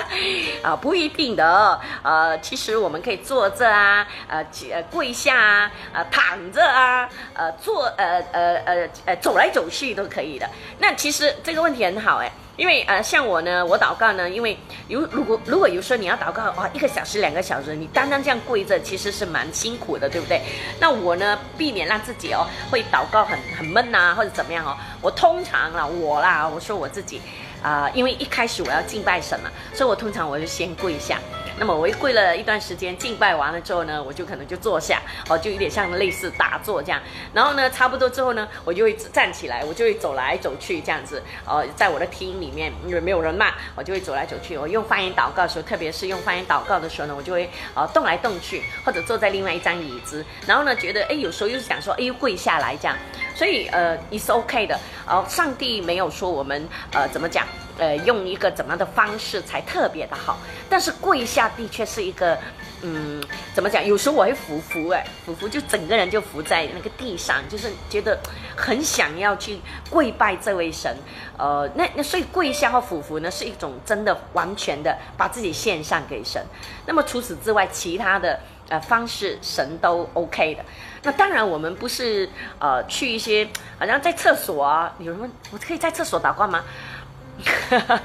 [0.64, 4.42] 啊，不一定的，呃，其实我们可以坐着啊，呃，
[4.90, 10.48] 跪下啊，呃，躺着啊，呃，坐，呃，呃，呃，呃，走来走去都可以的。
[10.78, 14.56] 那其实这个问题很好哎，因为呃，像我呢，我祷告呢，因为
[14.88, 20.40] 有如果如果有时候你要祷告哇，一个小时两个小时，你单单这样跪着，其实是蛮辛苦的，对不对？
[20.80, 27.20] 那我呢，避免让自己哦会祷告很很闷呐，或者怎么样哦，我通常啦，我啦，我说我自己。
[27.64, 31.18] 啊，因为一开始我要敬拜神嘛，所以我通常我就先跪下。
[31.58, 37.00] 那么我一跪了一段时间，敬拜完了之后呢，我就可能就坐下，哦，就有点像类似打坐这样。
[37.32, 41.22] 然后呢，差不多之后呢，我就会站起来，我就会走来走去这样子。
[41.46, 44.58] 哦，在我的厅里面，因为没有人嘛，我就会走来走去。
[44.58, 50.24] 我用方言祷告的时候，特别是用方言祷告的时候呢，我就会呃动来动去，或者坐在另外一张椅子。
[50.46, 52.96] 然后呢，觉得哎，有时候又想说，哎，跪下来这样。
[53.34, 54.78] 所以呃也是 OK 的。
[55.06, 57.46] 哦，上帝没有说我们呃怎么讲。
[57.78, 60.38] 呃，用一个怎么样的方式才特别的好？
[60.70, 62.38] 但是跪下的确是一个，
[62.82, 63.22] 嗯，
[63.52, 63.84] 怎么讲？
[63.84, 68.18] 有时候我会伏伏哎，伏伏就整个人就伏在那个地上，就是觉得
[68.56, 69.58] 很想要去
[69.90, 70.96] 跪拜这位神。
[71.36, 76.40] 呃，那那所以跪下和伏伏呢，是一种真的完全的把自己献上给神。
[76.86, 80.64] 那么除此之外，其他的呃方式神都 OK 的。
[81.02, 82.28] 那当然，我们不是
[82.60, 83.46] 呃去一些
[83.78, 86.62] 好像在厕所啊，有人问我可以在厕所祷告吗？
[87.70, 88.00] 哈 哈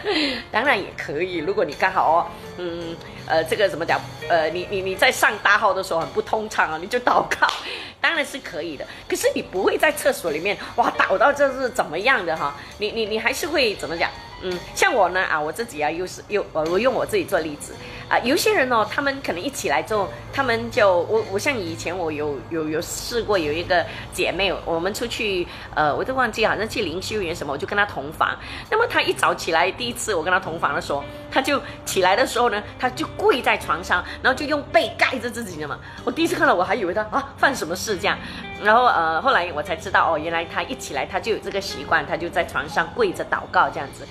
[0.51, 2.27] 当然也可以，如果你刚好哦，
[2.57, 2.95] 嗯，
[3.27, 3.99] 呃，这个怎么讲？
[4.27, 7.47] 呃，你你你在上大号的时候很不通畅啊，你就祷告，
[8.01, 8.86] 当然是可以的。
[9.07, 12.55] 可是你不会在厕所里面哇祷到这是怎么样的哈？
[12.80, 14.09] 你你你还是会怎么讲？
[14.41, 17.75] 嗯，像我呢啊，我自己啊，又是又我我用我自己做例子
[18.10, 28.36] 啊，有些人哦，他们可能一起来之后，他们就我我像以前我有有有试过有一个姐妹，我们出去呃，我都忘记好像去灵修园什么，我就跟她同房。
[28.68, 35.78] 那么她一早起来，第一次我跟她同房的时候，她就起来的时候呢，她就跪在床上，然后就用被盖着自己的嘛。
[36.03, 38.18] 我第一次看到，我还以为她啊犯什么事这样，
[38.64, 44.07] 然后呃后来我才知道哦，原来她一起来她就有这个习惯，她就在床上跪着祷告这样子。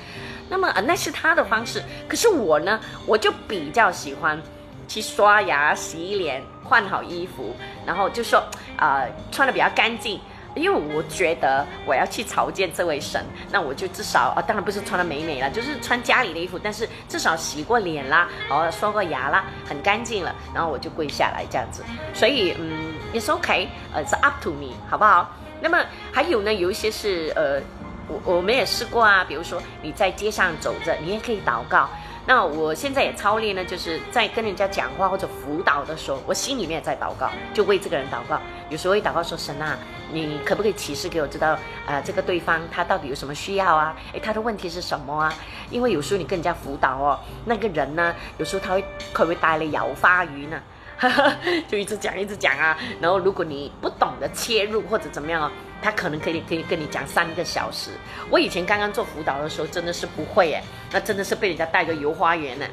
[0.49, 1.83] 那么啊，那是他的方式。
[2.09, 4.41] 可是我呢，我就比较喜欢
[4.87, 7.55] 去刷牙、洗脸、换好衣服，
[7.87, 8.43] 然后就说
[8.77, 10.21] 啊，穿的比较干净。
[10.55, 21.85] 因为我觉得我要去朝见这位神，那我就至少啊，当然不是穿的美美了，就是穿家里的衣服，但是至少洗过脸啦，哦，刷过牙啦，很干净了，然后我就跪下来这样子。
[22.13, 25.31] 所以嗯，也是 OK，呃，是 up to me，好不好？
[25.61, 25.79] 那么
[26.11, 27.61] 还有呢，有一些是呃。
[28.09, 31.89] 我我们也试过啊，比如说你在街上走着，你也可以祷告。
[32.27, 38.39] 那我现在也操练呢，就是在跟人家讲话或者辅导的时候，我心里面也在祷告，就为这个人祷告。
[38.69, 39.79] 有时候会祷告说：“神啊，
[40.13, 43.97] 你可不可以启示给我知道啊，这个对方他到底有什么需要啊？
[44.13, 45.33] 诶，他的问题是什么啊？
[45.71, 50.61] 因为有时候你跟人家辅导哦，那个人呢，有时候他会可能会带来摇发鱼呢。
[51.67, 55.51] ”就一直讲一直讲啊，然后如果你不懂得切入或者怎么样哦，
[55.81, 57.91] 他可能可以可以跟你讲三个小时。
[58.31, 60.63] 我以前刚刚做辅导的时候真的是不会哎，
[60.93, 62.67] 那真的是被人家带个游花园呢，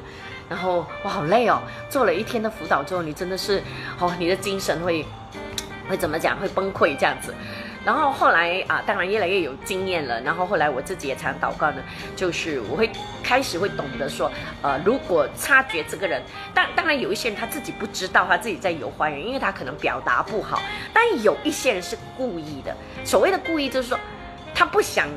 [0.50, 3.62] 然后我好累哦，做了一天的辅导之后，你真的是
[4.00, 5.06] 哦，你的精神会
[5.88, 7.34] 会怎么讲，会崩溃这样子。
[7.86, 10.20] 然后后来啊，当然越来越有经验了。
[10.22, 11.78] 然后后来我自己也常祷告呢，
[12.16, 12.90] 就是我会
[13.24, 14.32] 开始会懂得说，
[14.64, 16.20] 呃，如果察觉这个人，
[16.54, 20.60] 但当然有一些人他自己不知道他自己在游花园，因为他可能表达不好。
[20.92, 22.76] 但有一些人是故意的，
[23.06, 24.00] 所谓的故意就是说，
[24.56, 25.08] 他不想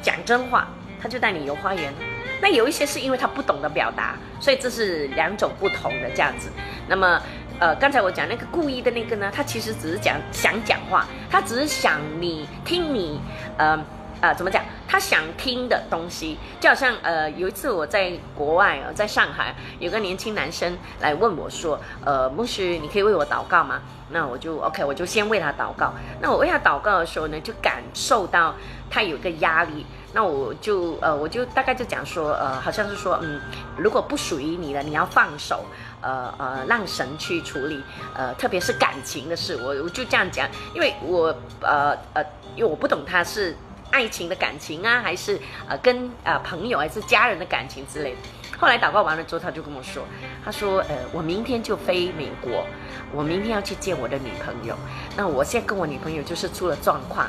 [0.00, 0.66] 讲真话，
[1.00, 1.92] 他就带你游花园。
[2.40, 6.48] 那有一些是因为他不懂得表达，所以这是两种不同的这样子。
[6.88, 7.20] 那么。
[7.62, 13.20] 呃，刚才我讲那个故意的那个呢，他其实只是讲想讲话，他只是想你听你，
[13.56, 13.78] 呃
[14.20, 14.64] 呃，怎么讲？
[14.88, 23.80] 他想听的东西，就好像呃，有一次我在国外啊，在上海，有个年轻男生来问我说，呃，牧师，你可以为我祷告吗？
[24.10, 25.94] 那我就 OK，我就先为他祷告。
[26.20, 28.56] 那我为他祷告的时候呢，就感受到
[28.90, 29.86] 他有个压力。
[30.14, 33.40] 那我就呃，我就大概就讲说，呃，好像是说，嗯，
[33.78, 35.64] 如果不属于你的，你要放手，
[36.02, 37.82] 呃呃，让神去处理，
[38.14, 42.22] 呃，特别是感情的事，我我就这样讲，因为我呃呃，
[42.54, 43.56] 因为我不懂他是
[43.90, 48.18] 爱情的感情啊，还是呃跟呃朋友还是家人的感情之类的。
[48.58, 50.04] 后来祷告完了之后，他就跟我说，
[50.44, 52.64] 他说，呃，我明天就飞美国，
[53.12, 54.76] 我明天要去见我的女朋友，
[55.16, 57.28] 那我现在跟我女朋友就是出了状况。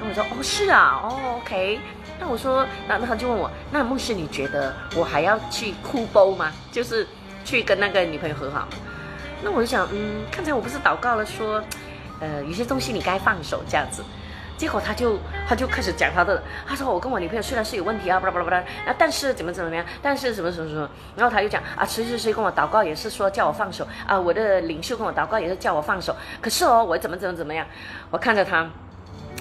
[0.00, 1.78] 那我说，哦，是啊，哦，OK。
[2.18, 6.50] 那我说，那那他就问我，那牧师你觉得我还要去哭包吗？
[6.72, 7.06] 就是
[7.44, 8.68] 去跟那个女朋友和好？
[9.42, 11.62] 那我就想，嗯，刚才我不是祷告了说，
[12.20, 14.04] 呃，有些东西你该放手这样子。
[14.58, 15.18] 结果他就
[15.48, 20.86] 他就开始讲他的，他说我跟我女朋友虽然是有问题啊，巴拉巴拉巴拉，啊，但是怎么怎么样，但是什么什么什么，
[21.16, 27.66] 然后他就讲啊，谁谁谁跟我祷告也是说叫我放手啊，我的领袖跟我祷告也是叫我放手，可是哦，我怎么怎么怎么样，
[28.10, 28.68] 我看着他，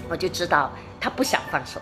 [0.07, 0.71] 我就知道
[1.01, 1.81] 他不想放手。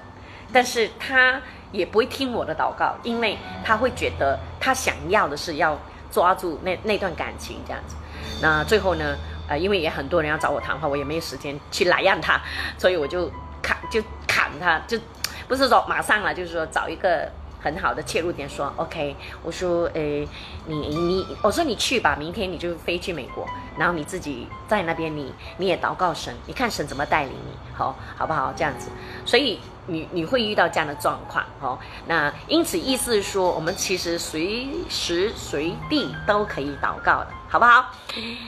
[0.51, 1.39] 但是他
[1.72, 5.78] 也不会听我的祷告，因为他会觉得他想要的是要
[6.11, 7.95] 抓住那那段感情这样子。
[8.41, 9.15] 那最后呢，
[9.47, 12.41] 呃，因为也很多人要找我谈话，我也没有时间去来让他，
[12.77, 13.31] 所以我就
[13.61, 14.99] 砍就砍他，就
[15.47, 17.31] 不是说马上了，就是说找一个。
[17.59, 20.27] 很好的切入点，说 OK，我说，诶，
[20.67, 23.45] 你你，我说你去吧，明天你就飞去美国，
[23.77, 28.53] 然后你自己在那边，你你也祷告神，你看神怎么带领你，好，好不好？
[28.55, 28.89] 这样子，
[29.25, 31.77] 所以你你会遇到这样的状况，哦，
[32.07, 37.91] 那因此意思是说，我们其实随时随地都可以祷告的，好不好？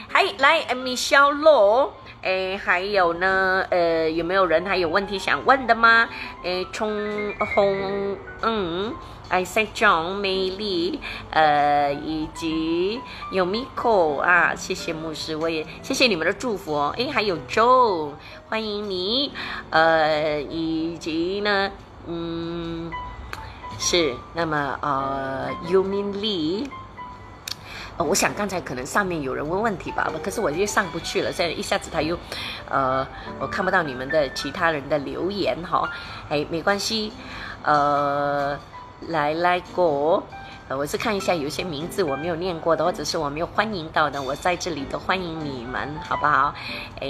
[0.08, 1.90] 还来，Michelle Law。
[2.22, 6.08] 诶，还有呢，呃，有没有人还有问题想问的吗？
[6.42, 8.92] 诶，冲红，嗯，
[9.30, 11.00] 艾塞张美丽，
[11.30, 13.00] 呃，以及
[13.32, 16.94] 有 Miko 啊，谢谢牧师，我也谢谢你们的祝福哦。
[16.98, 18.10] 诶，还有 Joe，
[18.48, 19.32] 欢迎你，
[19.70, 21.70] 呃，以及呢，
[22.06, 22.90] 嗯，
[23.78, 26.68] 是，那么呃，Yumin Lee。
[28.02, 32.18] 我想刚才可能上面有人问问题吧，可是我又上不去了，现在一下子他又，
[32.68, 33.06] 呃，
[33.38, 35.88] 我看不到你们的其他人的留言哈，
[36.28, 37.12] 哎，没关系，
[37.62, 38.58] 呃，
[39.08, 40.22] 来来过，
[40.68, 46.54] 呃，我是看一下有些名字我没有念过的，或者是我没有欢迎到的，我在这里都欢迎你们，好不好？
[47.00, 47.08] 哎，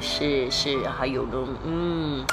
[0.00, 2.24] 是是，还有龙，嗯。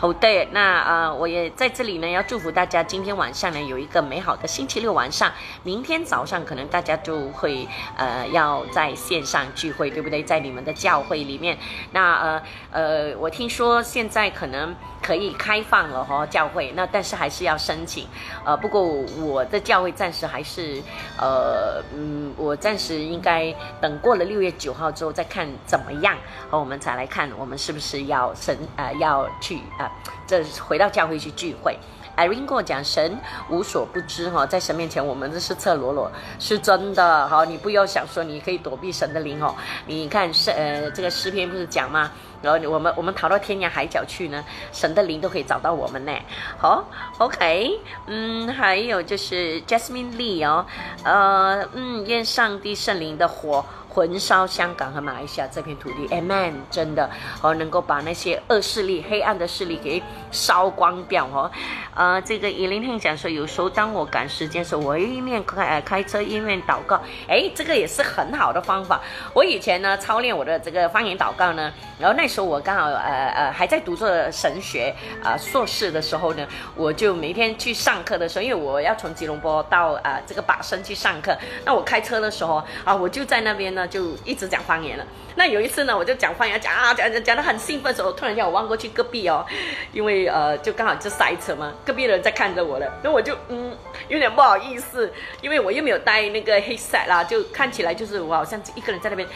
[0.00, 5.32] 好的，那呃，我也在这里呢，要祝福大家今天晚上呢有一个美好的星期六晚上。
[5.64, 10.22] 明天早上可能大家就会呃要在线上聚会，对不对？
[10.22, 11.58] 在你们的教会里面，
[11.90, 14.72] 那呃呃，我听说现在可能。
[15.08, 18.06] 可以开放了哈，教会那但是还是要申请，
[18.44, 20.82] 呃，不过我的教会暂时还是，
[21.16, 23.50] 呃，嗯，我暂时应该
[23.80, 26.14] 等过了六月九号之后再看怎么样，
[26.50, 29.90] 好，我们才来看我们是不是要申，呃，要去呃，
[30.26, 31.78] 这回到教会去聚会。
[32.18, 33.16] Irene 跟我讲，神
[33.48, 36.10] 无所不知哈，在神面前我们这是赤裸裸，
[36.40, 39.54] 是真的哈，你不要想说你可以躲避神的灵哦，
[39.86, 42.10] 你看是呃这个诗篇不是讲吗？
[42.40, 46.12] 然后我们我们逃到天涯海角去呢，神的灵都可以找到我们呢。
[46.56, 46.84] 好
[47.18, 50.64] ，OK，嗯，还有就是 Jasmine Lee 哦，
[51.02, 57.10] 呃，嗯，愿上帝圣灵的火焚烧香港和马来西亚这片土地，Amen，真的
[57.42, 61.50] 哦，能够把那些恶势力、黑暗的势力给烧光掉哦。
[61.94, 69.00] 呃，这个伊琳听讲说，有时候当我赶时间时候，我一面开呃开车一面祷告，哎，这个也是很好的方法。
[69.32, 85.06] 我以前呢操练我的这个方言祷告呢，然后那时候我刚好呃呃还在读着神学啊硕士的时候呢，我就每天去上课的时候，因为我要从吉隆坡到啊这个巴生去上课，那我开车的时候啊，我就在那边呢就一直讲方言了。
[85.36, 89.46] 那有一次呢，我就讲方言讲啊讲讲讲的很兴奋的时候，突然间我望过去隔壁哦，
[89.92, 91.72] 因为呃就刚好就塞车嘛。
[91.86, 93.72] 隔壁的人在看着我了，那我就嗯
[94.08, 99.28] 有点不好意思，因为我又没有带那个黑色啦，就看起来就是我好像一个人在那边，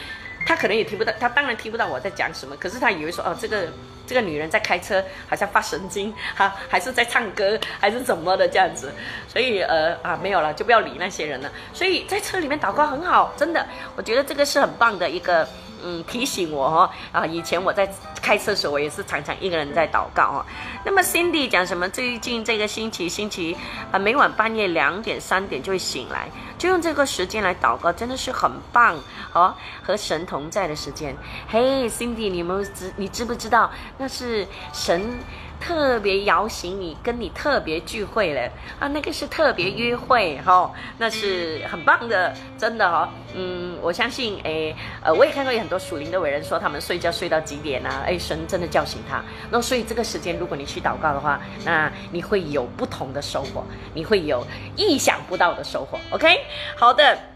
[0.45, 3.67] 他可能也听不到，他当然听不到我在讲什么，可是他以为说哦这个
[4.05, 8.91] 这个女人在开车，好像发神经哈，还是在唱歌还是怎么的这样子，
[9.27, 11.51] 所以呃啊没有了，就不要理那些人了。
[11.73, 13.65] 所以在车里面祷告很好，真的，
[13.95, 15.47] 我觉得这个是很棒的一个。
[15.85, 17.25] 嗯，提醒我哈啊！
[17.25, 17.85] 以前我在
[18.21, 20.45] 开车时候，我也是常常一个人在祷告哦。
[20.85, 21.89] 那么 Cindy 讲什么？
[21.89, 23.53] 最近这个星期星期
[23.91, 26.29] 啊，每晚半夜两点三点就会醒来，
[26.63, 28.97] 就用这个时间来祷告，真的是很棒
[29.33, 29.53] 哦，
[29.83, 31.13] 和神同在的时间。
[31.49, 35.19] 嘿，Cindy，你们知你知不知道那是神？
[35.65, 38.41] 特别摇醒你，跟你特别聚会了。
[38.79, 54.45] 啊，那个是特别约会哈，那是很棒的，真的哈，嗯，我相信诶，呃，我也看过有很多属灵的伟人说他们睡觉睡到几点啊，哎，神真的叫醒他，那所以这个时间如果你去祷告的话，那你会有不同的收获，你会有
[54.75, 56.41] 意想不到的收获，OK，
[56.75, 57.32] 好的。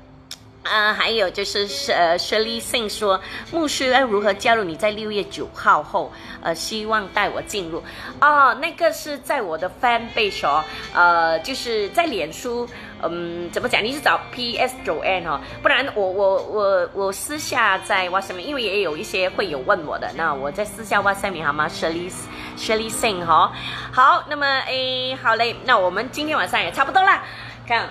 [0.68, 3.20] 啊，还有就是呃，Shirley Sing 说，
[3.51, 6.11] 牧师要如何加入你在六月九号后，
[6.41, 7.82] 呃，希望带我进入。
[8.20, 10.63] 哦，那个是在我的 Fan Base 哦，
[10.93, 12.68] 呃，就是在脸书，
[13.01, 13.84] 嗯，怎么讲？
[13.84, 22.11] 你是找 PS 九 N 哦，不然我我我我私下在 WhatsApp，因为也有一些会有问我的，那我在私下 WhatsApp 好吗？Shirley
[22.57, 23.51] Shirley Sing 哈，
[23.91, 27.24] 好，那么诶，好嘞，那我们今天晚上也差不多啦，
[27.68, 27.88] 看。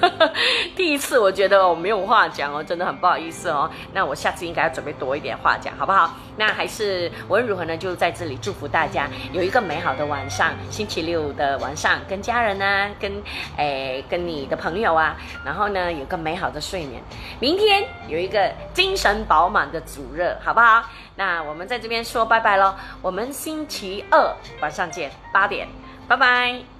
[0.76, 3.70] 第一次我觉得我没有话讲哦，真的很不好意思哦。
[3.92, 6.14] 那我下次应该要准备多一点话讲，好不好？
[6.36, 13.22] 那还是无论如何呢，就在这里祝福大家有一个美好的晚上，星期六的晚上，跟家人呢，跟
[13.56, 17.02] 诶跟你的朋友啊，然后呢有个美好的睡眠。
[17.40, 20.82] 明天有一个精神饱满的主热，好不好？
[21.16, 25.68] 那我们在这边说拜拜喽，我们星期二晚上见，八点，
[26.08, 26.79] 拜拜。